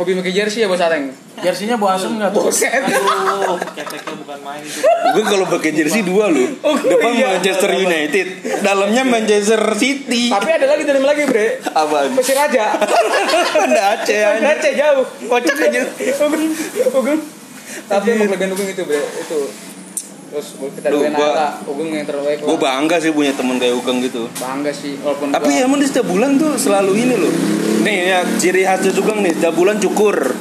hobi 0.00 0.16
pakai 0.16 0.32
jersey 0.32 0.64
ya 0.64 0.68
Bos 0.68 0.80
Ateng? 0.80 1.12
Jersinya 1.44 1.76
bau 1.76 1.92
asem 1.92 2.16
nggak 2.16 2.32
tuh? 2.32 2.48
Aduh, 2.48 3.60
keteknya 3.76 4.14
bukan 4.16 4.38
main 4.40 4.64
itu. 4.64 4.80
Gue 4.84 5.24
kalau 5.28 5.44
pakai 5.52 5.76
jersey 5.76 6.00
dua 6.06 6.32
loh. 6.32 6.48
Oh, 6.64 6.72
Depan 6.72 7.12
iya. 7.12 7.36
Manchester 7.36 7.70
United, 7.76 8.26
dalamnya 8.64 9.02
Manchester 9.04 9.60
City. 9.76 10.32
Tapi 10.32 10.50
ada 10.56 10.64
lagi 10.64 10.88
dalam 10.88 11.04
lagi, 11.04 11.28
Bre. 11.28 11.60
Apaan? 11.68 12.16
Pesir 12.16 12.38
aja. 12.38 12.80
Nggak 13.60 13.86
Aceh 14.00 14.20
aja. 14.24 14.46
Aceh 14.56 14.72
jauh. 14.72 15.04
Kocak 15.28 15.56
aja. 15.68 15.80
Ugun, 16.24 16.42
Ugun. 16.96 17.18
Tapi 17.92 18.06
emang 18.14 18.30
Ugun 18.30 18.68
itu, 18.72 18.82
Bre. 18.88 19.04
Itu. 19.04 19.38
Terus 20.34 20.48
kita 20.58 20.90
Duh, 20.90 21.06
gua- 21.06 21.54
Ugun 21.64 21.94
yang 21.94 22.02
terbaik 22.02 22.42
Gue 22.42 22.58
bangga 22.58 22.98
sih 22.98 23.14
punya 23.14 23.30
temen 23.30 23.54
kayak 23.54 23.78
Ugeng 23.78 24.02
gitu. 24.02 24.26
Bangga 24.34 24.74
sih, 24.74 24.98
walaupun 24.98 25.30
Tapi 25.30 25.46
gua- 25.48 25.62
emang 25.62 25.78
di 25.78 25.86
setiap 25.86 26.06
bulan 26.06 26.34
tuh 26.34 26.58
selalu 26.58 26.92
ini 26.98 27.14
loh. 27.14 27.30
Nih 27.80 28.10
ya 28.10 28.18
ciri 28.34 28.66
khasnya 28.66 28.90
Sugeng 28.90 29.22
nih 29.22 29.30
setiap 29.32 29.54
bulan 29.54 29.78
cukur. 29.78 30.34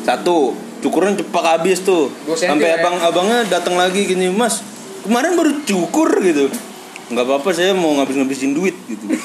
Satu, 0.00 0.54
cukurnya 0.78 1.18
cepat 1.18 1.44
habis 1.52 1.82
tuh. 1.82 2.14
Sampai 2.30 2.70
lah 2.70 2.78
ya. 2.78 2.80
abang-abangnya 2.80 3.40
datang 3.50 3.74
lagi 3.74 4.06
gini, 4.06 4.30
"Mas, 4.30 4.62
kemarin 5.02 5.34
baru 5.34 5.50
cukur 5.60 6.14
gitu." 6.22 6.46
Nggak 7.10 7.26
apa-apa 7.26 7.50
saya 7.50 7.74
mau 7.74 7.90
ngabis-ngabisin 7.92 8.54
duit 8.54 8.78
gitu. 8.86 9.02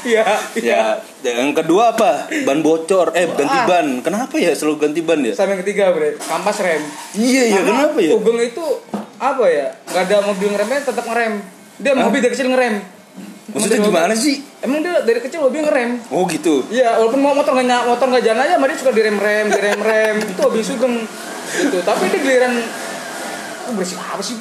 Iya, 0.00 0.24
iya. 0.56 0.96
ya, 1.20 1.30
yang 1.36 1.52
kedua 1.52 1.92
apa? 1.92 2.24
Ban 2.42 2.64
bocor, 2.64 3.12
eh 3.12 3.28
ganti 3.28 3.52
Ah. 3.54 3.68
ban. 3.68 4.00
Kenapa 4.00 4.32
ya 4.34 4.48
selalu 4.50 4.80
ganti 4.80 5.04
ban 5.04 5.20
ya? 5.20 5.36
Sama 5.36 5.52
yang 5.52 5.60
ketiga, 5.60 5.92
Bre. 5.92 6.16
Kampas 6.16 6.56
rem. 6.58 6.80
Iya 7.12 7.42
iya 7.46 7.60
kenapa 7.60 8.00
ya? 8.00 8.16
Ugeng 8.16 8.40
itu 8.40 8.64
apa 9.20 9.44
ya? 9.52 9.68
Gak 9.92 10.02
ada 10.08 10.16
mobil 10.24 10.48
ngeremnya 10.48 10.80
tetap 10.80 11.04
ngerem. 11.04 11.44
Dia 11.76 11.92
Hah? 11.92 12.08
mobil 12.08 12.20
dari 12.24 12.32
kecil 12.32 12.48
ngerem. 12.48 12.80
Maksudnya 13.50 13.78
Emang 13.82 13.88
gimana 13.90 14.14
sih? 14.14 14.36
Emang 14.62 14.78
dia 14.80 15.02
dari 15.02 15.20
kecil 15.20 15.42
hobi 15.42 15.58
ngerem. 15.60 15.90
Oh 16.08 16.24
gitu. 16.30 16.62
Iya, 16.70 17.02
walaupun 17.02 17.20
mau 17.20 17.34
motor 17.34 17.58
nggak 17.58 17.82
motor 17.84 18.06
nggak 18.08 18.24
jalan 18.24 18.46
aja, 18.46 18.56
dia 18.56 18.76
suka 18.78 18.92
direm 18.94 19.18
rem, 19.18 19.46
direm 19.50 19.80
rem. 19.82 20.16
itu 20.32 20.40
hobi 20.40 20.60
sugeng 20.62 21.02
gitu. 21.50 21.78
Tapi 21.82 22.02
dia 22.08 22.20
giliran 22.22 22.54
oh, 23.66 23.72
berisik 23.74 23.98
apa 23.98 24.22
sih? 24.22 24.38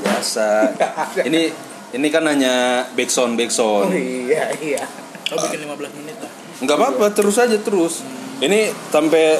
Biasa. 0.00 0.48
ini 1.28 1.52
ini 1.92 2.08
kan 2.08 2.24
hanya 2.24 2.86
backsound 2.96 3.36
Oh 3.36 3.38
backsound. 3.38 3.92
iya 3.92 4.48
iya. 4.64 4.82
Oh 5.28 5.36
bikin 5.36 5.68
15 5.68 5.98
menit 6.00 6.16
lah. 6.18 6.32
Nggak 6.64 6.76
apa-apa 6.80 7.06
terus 7.12 7.36
aja 7.36 7.56
terus. 7.60 8.00
Ini 8.40 8.72
sampai 8.90 9.38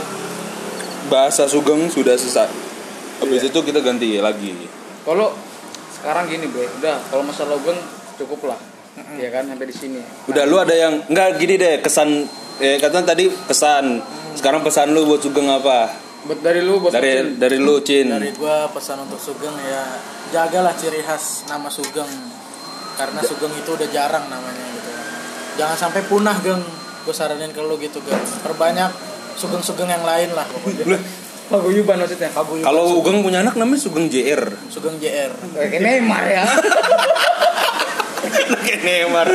bahasa 1.08 1.48
Sugeng 1.48 1.88
sudah 1.88 2.14
selesai. 2.14 2.71
Habis 3.22 3.48
itu 3.48 3.58
kita 3.62 3.78
ganti 3.78 4.18
lagi. 4.18 4.66
Kalau 5.06 5.30
sekarang 5.94 6.26
gini, 6.26 6.50
Bre. 6.50 6.66
Udah, 6.82 6.98
kalau 7.06 7.22
masalah 7.22 7.54
Ugeng 7.54 7.78
cukup 8.18 8.50
lah. 8.50 8.58
Ya 9.16 9.32
kan 9.32 9.48
sampai 9.48 9.66
di 9.70 9.72
sini. 9.72 10.04
Udah 10.28 10.44
lu 10.44 10.60
ada 10.60 10.76
yang 10.76 11.00
enggak 11.08 11.40
gini 11.40 11.56
deh 11.56 11.80
kesan 11.80 12.28
eh 12.60 12.76
kata 12.76 13.00
tadi 13.08 13.24
kesan. 13.48 14.04
Sekarang 14.36 14.60
pesan 14.60 14.92
lu 14.92 15.08
buat 15.08 15.24
Sugeng 15.24 15.48
apa? 15.48 15.88
Buat 16.28 16.44
dari 16.44 16.60
lu, 16.60 16.76
bos. 16.76 16.92
Dari 16.92 17.40
dari 17.40 17.56
lu 17.56 17.80
Cin. 17.80 18.12
Dari 18.12 18.36
gua 18.36 18.68
pesan 18.68 19.08
untuk 19.08 19.16
Sugeng 19.16 19.56
ya 19.64 19.96
jagalah 20.28 20.76
ciri 20.76 21.00
khas 21.00 21.48
nama 21.48 21.72
Sugeng 21.72 22.08
karena 23.00 23.20
Sugeng 23.24 23.56
itu 23.56 23.72
udah 23.72 23.88
jarang 23.88 24.28
namanya 24.28 24.64
gitu. 24.76 24.90
Jangan 25.56 25.76
sampai 25.88 26.04
punah 26.04 26.36
geng. 26.44 26.60
Gue 27.02 27.16
saranin 27.16 27.50
ke 27.50 27.64
lu 27.64 27.80
gitu 27.80 27.96
geng. 28.04 28.20
Perbanyak 28.44 28.92
Sugeng-Sugeng 29.40 29.88
yang 29.88 30.04
lain 30.04 30.36
lah 30.36 30.44
pokoknya. 30.52 31.00
Paguyuban 31.52 32.00
maksudnya. 32.00 32.32
Paguyuban 32.32 32.64
Kalau 32.64 32.88
Sugeng. 32.88 33.20
Ugeng 33.20 33.28
punya 33.28 33.44
anak 33.44 33.60
namanya 33.60 33.84
Sugeng 33.84 34.08
JR. 34.08 34.40
Sugeng 34.72 34.96
JR. 34.96 35.28
Kayak 35.52 35.84
Neymar 35.84 36.24
ya. 36.24 36.44
Kayak 38.64 38.80
Neymar. 38.88 39.28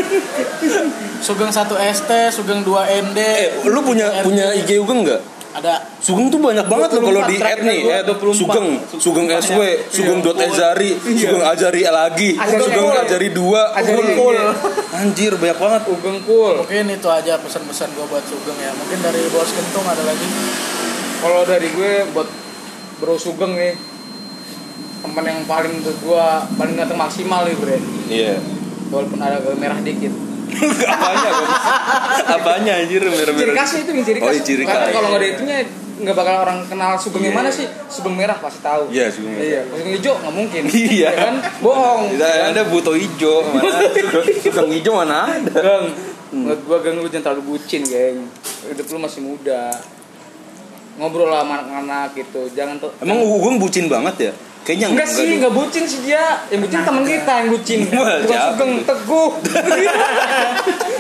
Sugeng 1.22 1.54
1 1.54 1.62
ST, 1.94 2.12
Sugeng 2.34 2.66
2 2.66 3.14
ND. 3.14 3.20
Eh, 3.22 3.70
lu 3.70 3.86
punya 3.86 4.26
punya 4.26 4.50
IG 4.58 4.82
Ugeng 4.82 5.06
enggak? 5.06 5.22
Ada 5.58 5.74
Sugeng 5.98 6.30
tuh 6.30 6.38
banyak 6.38 6.70
banget 6.70 6.90
loh 6.98 7.10
kalau 7.10 7.22
di 7.26 7.42
24, 7.42 7.50
add 7.50 7.62
nih, 7.66 7.80
add 7.90 8.06
gua 8.06 8.30
24. 8.30 8.38
Sugeng, 8.38 8.68
Sugeng 9.02 9.28
SW, 9.42 9.62
Sugeng 9.90 10.20
dot 10.22 10.38
Ezari, 10.38 10.94
Sugeng 11.02 11.42
Ajari 11.42 11.82
lagi, 11.90 12.30
Sugeng. 12.38 12.94
Ajari 12.94 13.30
2. 13.34 13.58
Ajari 13.74 14.04
Wih, 14.06 14.14
full. 14.14 14.38
Anjir 14.94 15.34
banyak 15.38 15.58
banget. 15.58 15.82
Ugeng 15.90 16.18
cool. 16.30 16.62
Mungkin 16.62 16.94
itu 16.94 17.10
aja 17.10 17.42
pesan-pesan 17.42 17.90
gue 17.98 18.06
buat 18.06 18.26
Sugeng 18.30 18.58
ya. 18.62 18.70
Mungkin 18.78 19.02
dari 19.02 19.22
Bos 19.34 19.50
Kentung 19.50 19.86
ada 19.86 20.04
lagi. 20.06 20.26
Kalau 21.18 21.42
dari 21.44 21.68
gue 21.68 21.92
buat 22.12 22.30
Bro 22.98 23.16
Sugeng 23.16 23.54
nih 23.54 23.74
teman 24.98 25.24
yang 25.24 25.46
paling 25.46 25.72
menurut 25.72 25.98
gua 26.02 26.26
paling 26.54 26.74
ganteng 26.74 26.98
maksimal 26.98 27.42
nih 27.44 27.54
bre 27.56 27.78
Iya. 28.08 28.42
walaupun 28.88 29.20
ada 29.20 29.38
merah 29.54 29.78
dikit 29.80 30.10
Apanya? 30.50 31.30
Apanya 32.28 32.72
anjir 32.78 32.98
ciri 33.00 33.12
merah-merah? 33.12 33.54
khasnya 33.56 33.80
itu 33.80 33.92
nih 33.94 34.04
ciri 34.04 34.20
khas 34.20 34.26
Oh, 34.26 34.34
iya, 34.34 34.42
ciri 34.42 34.64
karena 34.64 34.84
khas. 34.84 34.92
kalau 34.92 35.08
nggak 35.08 35.22
ada 35.22 35.30
itunya 35.30 35.58
nggak 35.98 36.16
bakal 36.16 36.36
orang 36.40 36.60
kenal 36.66 36.92
Sugeng 36.96 37.24
yang 37.24 37.30
Iya. 37.30 37.40
mana 37.40 37.50
sih 37.52 37.66
Sugeng 37.88 38.16
merah 38.16 38.38
pasti 38.38 38.60
tahu 38.60 38.84
Iya, 38.90 39.06
Sugeng 39.08 39.32
merah. 39.32 39.46
iya 39.46 39.62
Sugeng 39.64 39.90
hijau 39.92 40.14
nggak 40.18 40.34
mungkin 40.36 40.62
Iya. 40.68 41.08
Ya 41.08 41.12
kan 41.24 41.36
bohong 41.60 42.02
Kita 42.10 42.28
ada 42.48 42.64
buto 42.66 42.92
ijo 42.94 43.34
mana? 43.46 43.70
Sugeng 44.40 44.70
ijo 44.72 44.92
mana 44.92 45.16
ada? 45.32 45.54
Geng, 45.56 45.86
menurut 46.34 46.62
gua 46.64 46.78
geng 46.80 46.98
lu 46.98 47.06
jangan 47.06 47.24
terlalu 47.32 47.44
bucin 47.48 47.82
geng 47.84 48.18
hidup 48.66 48.86
lu 48.88 48.98
masih 49.00 49.22
muda 49.24 49.70
ngobrol 50.98 51.30
lah 51.30 51.46
sama 51.46 51.62
anak-anak 51.62 52.14
gitu 52.14 52.50
jangan 52.52 52.76
tuh 52.78 52.90
Emang 53.00 53.22
Ugeng 53.22 53.58
bucin 53.58 53.86
banget 53.86 54.16
ya? 54.20 54.34
Kayaknya 54.68 54.88
Enggak 54.92 55.08
sih, 55.08 55.24
deh. 55.24 55.36
enggak 55.40 55.54
bucin 55.56 55.84
sih 55.88 56.00
dia. 56.04 56.44
Yang 56.52 56.68
bucin 56.68 56.80
teman 56.84 57.04
kita 57.08 57.34
yang 57.40 57.48
bucin. 57.48 57.80
Bukan 57.88 58.20
Sugeng? 58.28 58.72
Teguh. 58.84 59.30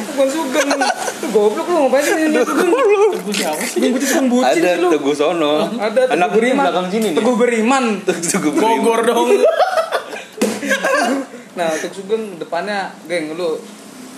Bukan 0.07 0.27
Sugeng. 0.31 0.69
Goblok 1.27 1.67
lu 1.67 1.77
ngapain 1.83 1.99
sih 1.99 2.15
ini 2.15 2.39
Sugeng? 2.47 2.71
Teguh 3.11 3.33
siapa 3.35 3.59
sih? 3.59 3.79
Yang 3.83 3.91
bucin 3.99 4.07
Sugeng 4.07 4.27
bucin 4.31 4.63
Ada 4.63 4.71
sih. 4.71 4.87
Teguh 4.87 5.11
Sono. 5.11 5.53
Ada 5.75 5.99
Teguh 5.99 6.15
Anak 6.15 6.29
Beriman. 6.31 6.63
belakang 6.63 6.87
sini 6.87 7.07
nih. 7.11 7.19
Teguh 7.19 7.35
Beriman. 7.35 7.85
Teguh 8.07 8.51
Beriman. 8.55 8.71
Bogor 8.79 8.99
dong. 9.03 9.29
Nah, 11.57 11.67
untuk 11.73 11.91
Sugeng 11.91 12.23
depannya 12.39 12.93
geng 13.03 13.35
lu 13.35 13.59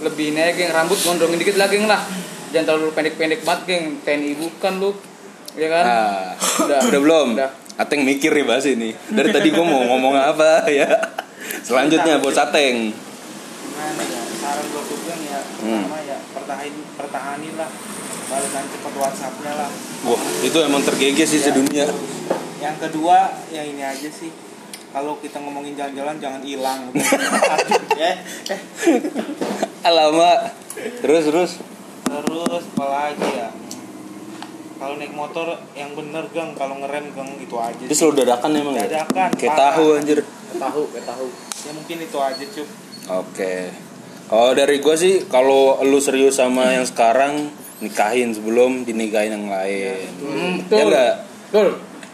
lebih 0.05 0.37
naik 0.37 0.61
geng 0.61 0.69
rambut 0.69 0.99
gondrongin 1.01 1.41
dikit 1.41 1.57
lagi 1.57 1.79
geng 1.79 1.89
lah. 1.89 2.05
Jangan 2.53 2.77
terlalu 2.77 2.93
pendek-pendek 2.93 3.41
banget 3.41 3.61
geng. 3.65 3.83
TNI 4.05 4.37
bukan 4.37 4.73
lu. 4.77 4.91
Ya 5.59 5.67
kan? 5.67 5.83
Ah, 5.83 6.25
Udah. 6.63 6.79
udah 6.89 6.99
belum? 6.99 7.27
Udah. 7.35 7.51
Ateng 7.75 8.01
mikir 8.01 8.31
nih 8.31 8.43
bahas 8.43 8.63
ini. 8.63 8.95
Dari 9.05 9.29
tadi 9.29 9.51
gua 9.51 9.63
mau 9.63 9.83
ngomong 9.85 10.15
apa 10.15 10.63
ya. 10.71 10.87
Selanjutnya 11.59 12.17
buat 12.17 12.31
Sateng. 12.31 12.95
gimana 13.59 14.03
ya 14.03 14.21
saran 14.35 14.65
gue 14.65 14.83
Sugeng 14.85 15.21
ya 15.23 15.39
Hmm. 15.59 15.83
pertama 15.83 15.97
ya 16.01 16.17
pertahanin 16.31 16.75
pertahanin 16.95 17.53
lah 17.55 17.69
balikan 18.25 18.63
cepat 18.65 18.93
WhatsAppnya 18.93 19.53
lah 19.53 19.69
Wah, 20.03 20.19
itu 20.41 20.57
emang 20.59 20.79
tergege 20.81 21.23
sih 21.23 21.39
Ya. 21.39 21.45
sedunia. 21.45 21.85
yang 22.57 22.75
kedua 22.75 23.17
ya 23.47 23.63
ini 23.63 23.79
aja 23.79 24.09
sih 24.09 24.31
kalau 24.89 25.15
kita 25.17 25.39
ngomongin 25.39 25.75
jalan-jalan 25.75 26.15
jangan 26.17 26.41
hilang 26.41 26.79
ya 27.99 28.11
Alamak. 29.81 30.51
Terus 31.01 31.23
terus. 31.25 31.51
terus 32.03 32.63
apalagi 32.69 33.27
ya 33.31 33.47
kalau 34.79 34.95
naik 34.95 35.11
motor 35.11 35.47
yang 35.73 35.91
bener 35.91 36.23
gang 36.31 36.55
kalau 36.55 36.79
ngerem 36.79 37.11
gang 37.11 37.27
itu 37.35 37.51
aja 37.53 37.75
Itu 37.77 37.91
sih. 37.91 37.99
selalu 37.99 38.23
dadakan 38.23 38.49
emang 38.55 38.75
ya? 38.75 38.85
Dadakan, 38.87 39.29
Kayak 39.35 39.55
tahu 39.55 39.85
anjir. 39.93 40.19
Tahu, 40.49 40.81
kayak 40.89 41.05
tahu. 41.05 41.27
ya 41.59 41.71
mungkin 41.75 41.97
itu 41.99 42.17
aja 42.17 42.45
cup 42.47 42.67
Oke. 43.11 43.53
Kalau 44.25 44.51
dari 44.53 44.79
gua 44.79 44.95
sih 44.95 45.25
kalau 45.25 45.61
lu 45.81 45.99
serius 45.99 46.37
sama 46.37 46.71
yang 46.71 46.85
sekarang 46.85 47.49
nikahin 47.79 48.31
sebelum 48.31 48.83
dinikahin 48.83 49.33
yang 49.33 49.47
lain. 49.47 50.07
Hmm, 50.15 50.55
Ya 50.61 50.63
betul. 50.69 50.87
enggak? 50.87 51.13
Betul. 51.45 51.69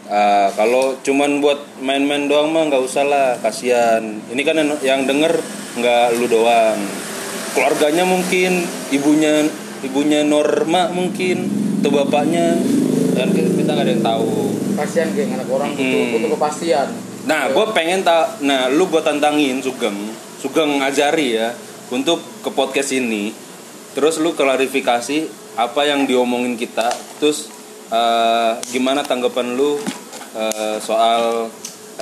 Ah, 0.06 0.48
kalau 0.52 0.94
cuman 1.00 1.38
buat 1.38 1.60
main-main 1.78 2.24
doang 2.24 2.48
mah 2.48 2.64
nggak 2.64 2.80
usah 2.80 3.04
lah, 3.04 3.36
kasihan. 3.36 4.00
Ini 4.24 4.40
kan 4.40 4.54
yang- 4.56 4.78
yang 4.80 5.00
denger 5.02 5.34
nggak 5.76 6.06
lu 6.16 6.26
doang. 6.26 6.78
Keluarganya 7.52 8.02
mungkin, 8.02 8.64
ibunya 8.88 9.44
ibunya 9.82 10.22
Norma 10.22 10.88
mungkin, 10.88 11.44
atau 11.86 12.02
bapaknya, 12.02 12.58
dan 13.14 13.30
kita 13.30 13.70
nggak 13.70 13.86
ada 13.86 13.92
yang 13.94 14.02
tahu. 14.02 14.50
Kasihan 14.74 15.08
geng 15.14 15.38
anak 15.38 15.46
orang 15.46 15.70
butuh, 15.70 15.86
Hmm. 15.86 16.12
butuh 16.18 16.30
kepastian. 16.34 16.88
Nah, 17.30 17.46
gue 17.54 17.66
pengen 17.70 18.02
tak, 18.02 18.42
nah 18.42 18.66
lu 18.66 18.90
gue 18.90 18.98
tantangin 18.98 19.62
Sugeng, 19.62 19.94
Sugeng 20.42 20.82
ngajari 20.82 21.38
ya 21.38 21.54
untuk 21.94 22.18
ke 22.42 22.50
podcast 22.50 22.90
ini. 22.90 23.30
Terus 23.94 24.18
lu 24.18 24.34
klarifikasi 24.34 25.30
apa 25.54 25.86
yang 25.86 26.10
diomongin 26.10 26.58
kita, 26.58 26.90
terus 27.22 27.54
eh, 27.86 28.50
gimana 28.74 29.06
tanggapan 29.06 29.54
lu 29.54 29.78
eh, 30.34 30.82
soal 30.82 31.46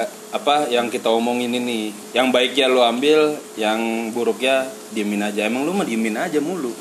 eh, 0.01 0.09
apa 0.33 0.73
yang 0.73 0.89
kita 0.89 1.13
omongin 1.13 1.53
ini. 1.53 1.93
Yang 2.17 2.33
baiknya 2.33 2.73
lu 2.73 2.81
ambil, 2.81 3.37
yang 3.61 4.09
buruknya 4.17 4.65
diemin 4.97 5.29
aja. 5.29 5.45
Emang 5.45 5.69
lu 5.69 5.77
mah 5.77 5.85
diemin 5.85 6.17
aja 6.17 6.41
mulu. 6.41 6.73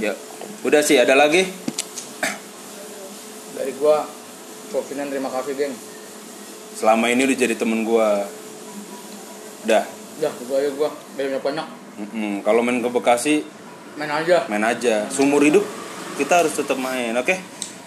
ya, 0.00 0.16
udah 0.64 0.80
sih 0.80 0.96
ada 0.96 1.12
lagi. 1.12 1.67
Dari 3.58 3.72
gua 3.76 4.06
Sofinan 4.68 5.08
terima 5.08 5.26
kasih 5.28 5.52
geng. 5.54 5.74
Selama 6.72 7.08
ini 7.08 7.24
lu 7.24 7.32
jadi 7.32 7.52
temen 7.52 7.82
gue. 7.82 8.08
Udah. 9.64 9.84
Dah, 10.18 10.32
gua 10.44 10.56
aja 10.60 10.70
gua 10.72 10.90
banyak 11.14 11.42
banyak. 11.42 11.66
Mm-mm. 11.98 12.32
Kalau 12.40 12.62
main 12.62 12.78
ke 12.78 12.86
Bekasi 12.86 13.42
Main 13.98 14.14
aja. 14.14 14.46
main 14.46 14.62
aja 14.62 15.10
seumur 15.10 15.42
hidup 15.42 15.66
kita 16.14 16.38
harus 16.38 16.54
tetap 16.54 16.78
main 16.78 17.10
oke 17.18 17.34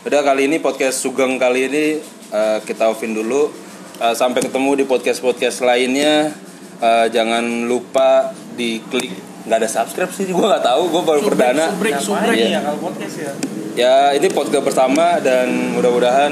udah 0.03 0.19
kali 0.19 0.43
ini 0.43 0.59
podcast 0.59 0.99
sugeng 0.99 1.39
kali 1.39 1.71
ini 1.71 2.03
eh, 2.27 2.57
kita 2.67 2.91
offin 2.91 3.15
dulu 3.15 3.47
Eh, 3.95 4.11
sampai 4.11 4.43
ketemu 4.43 4.75
di 4.75 4.83
podcast 4.83 5.23
podcast 5.23 5.63
lainnya 5.63 6.35
Eh, 6.81 7.07
jangan 7.15 7.63
lupa 7.63 8.35
diklik 8.51 9.13
nggak 9.47 9.57
ada 9.61 9.69
subscribe 9.71 10.11
sih 10.11 10.27
gue 10.27 10.43
nggak 10.43 10.65
tahu 10.67 10.91
gue 10.91 11.01
baru 11.07 11.21
perdana 11.23 11.71
Subrek, 11.71 11.95
subrek. 12.03 12.35
Iya. 12.35 12.47
ya 12.49 12.59
kalau 12.67 12.79
podcast 12.83 13.15
ya 13.15 13.31
ya 13.75 14.11
ini 14.11 14.27
podcast 14.31 14.67
bersama 14.67 15.19
dan 15.23 15.75
mudah-mudahan 15.75 16.31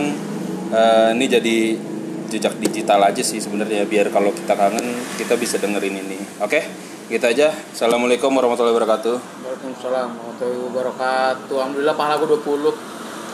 eh, 0.75 1.09
ini 1.15 1.25
jadi 1.27 1.57
jejak 2.29 2.59
digital 2.61 3.01
aja 3.09 3.23
sih 3.23 3.39
sebenarnya 3.41 3.87
biar 3.87 4.11
kalau 4.13 4.29
kita 4.35 4.53
kangen 4.53 4.85
kita 5.17 5.39
bisa 5.39 5.57
dengerin 5.57 5.97
ini 6.03 6.19
oke 6.43 6.59
gitu 7.09 7.25
aja 7.25 7.49
assalamualaikum 7.73 8.29
warahmatullahi 8.29 8.75
wabarakatuh 8.75 9.39
Waalaikumsalam 9.49 10.07
warahmatullahi 10.13 10.61
wabarakatuh. 10.69 11.55
Alhamdulillah 11.57 11.95
pahala 11.97 12.21
gua 12.21 12.37
20. 12.37 12.98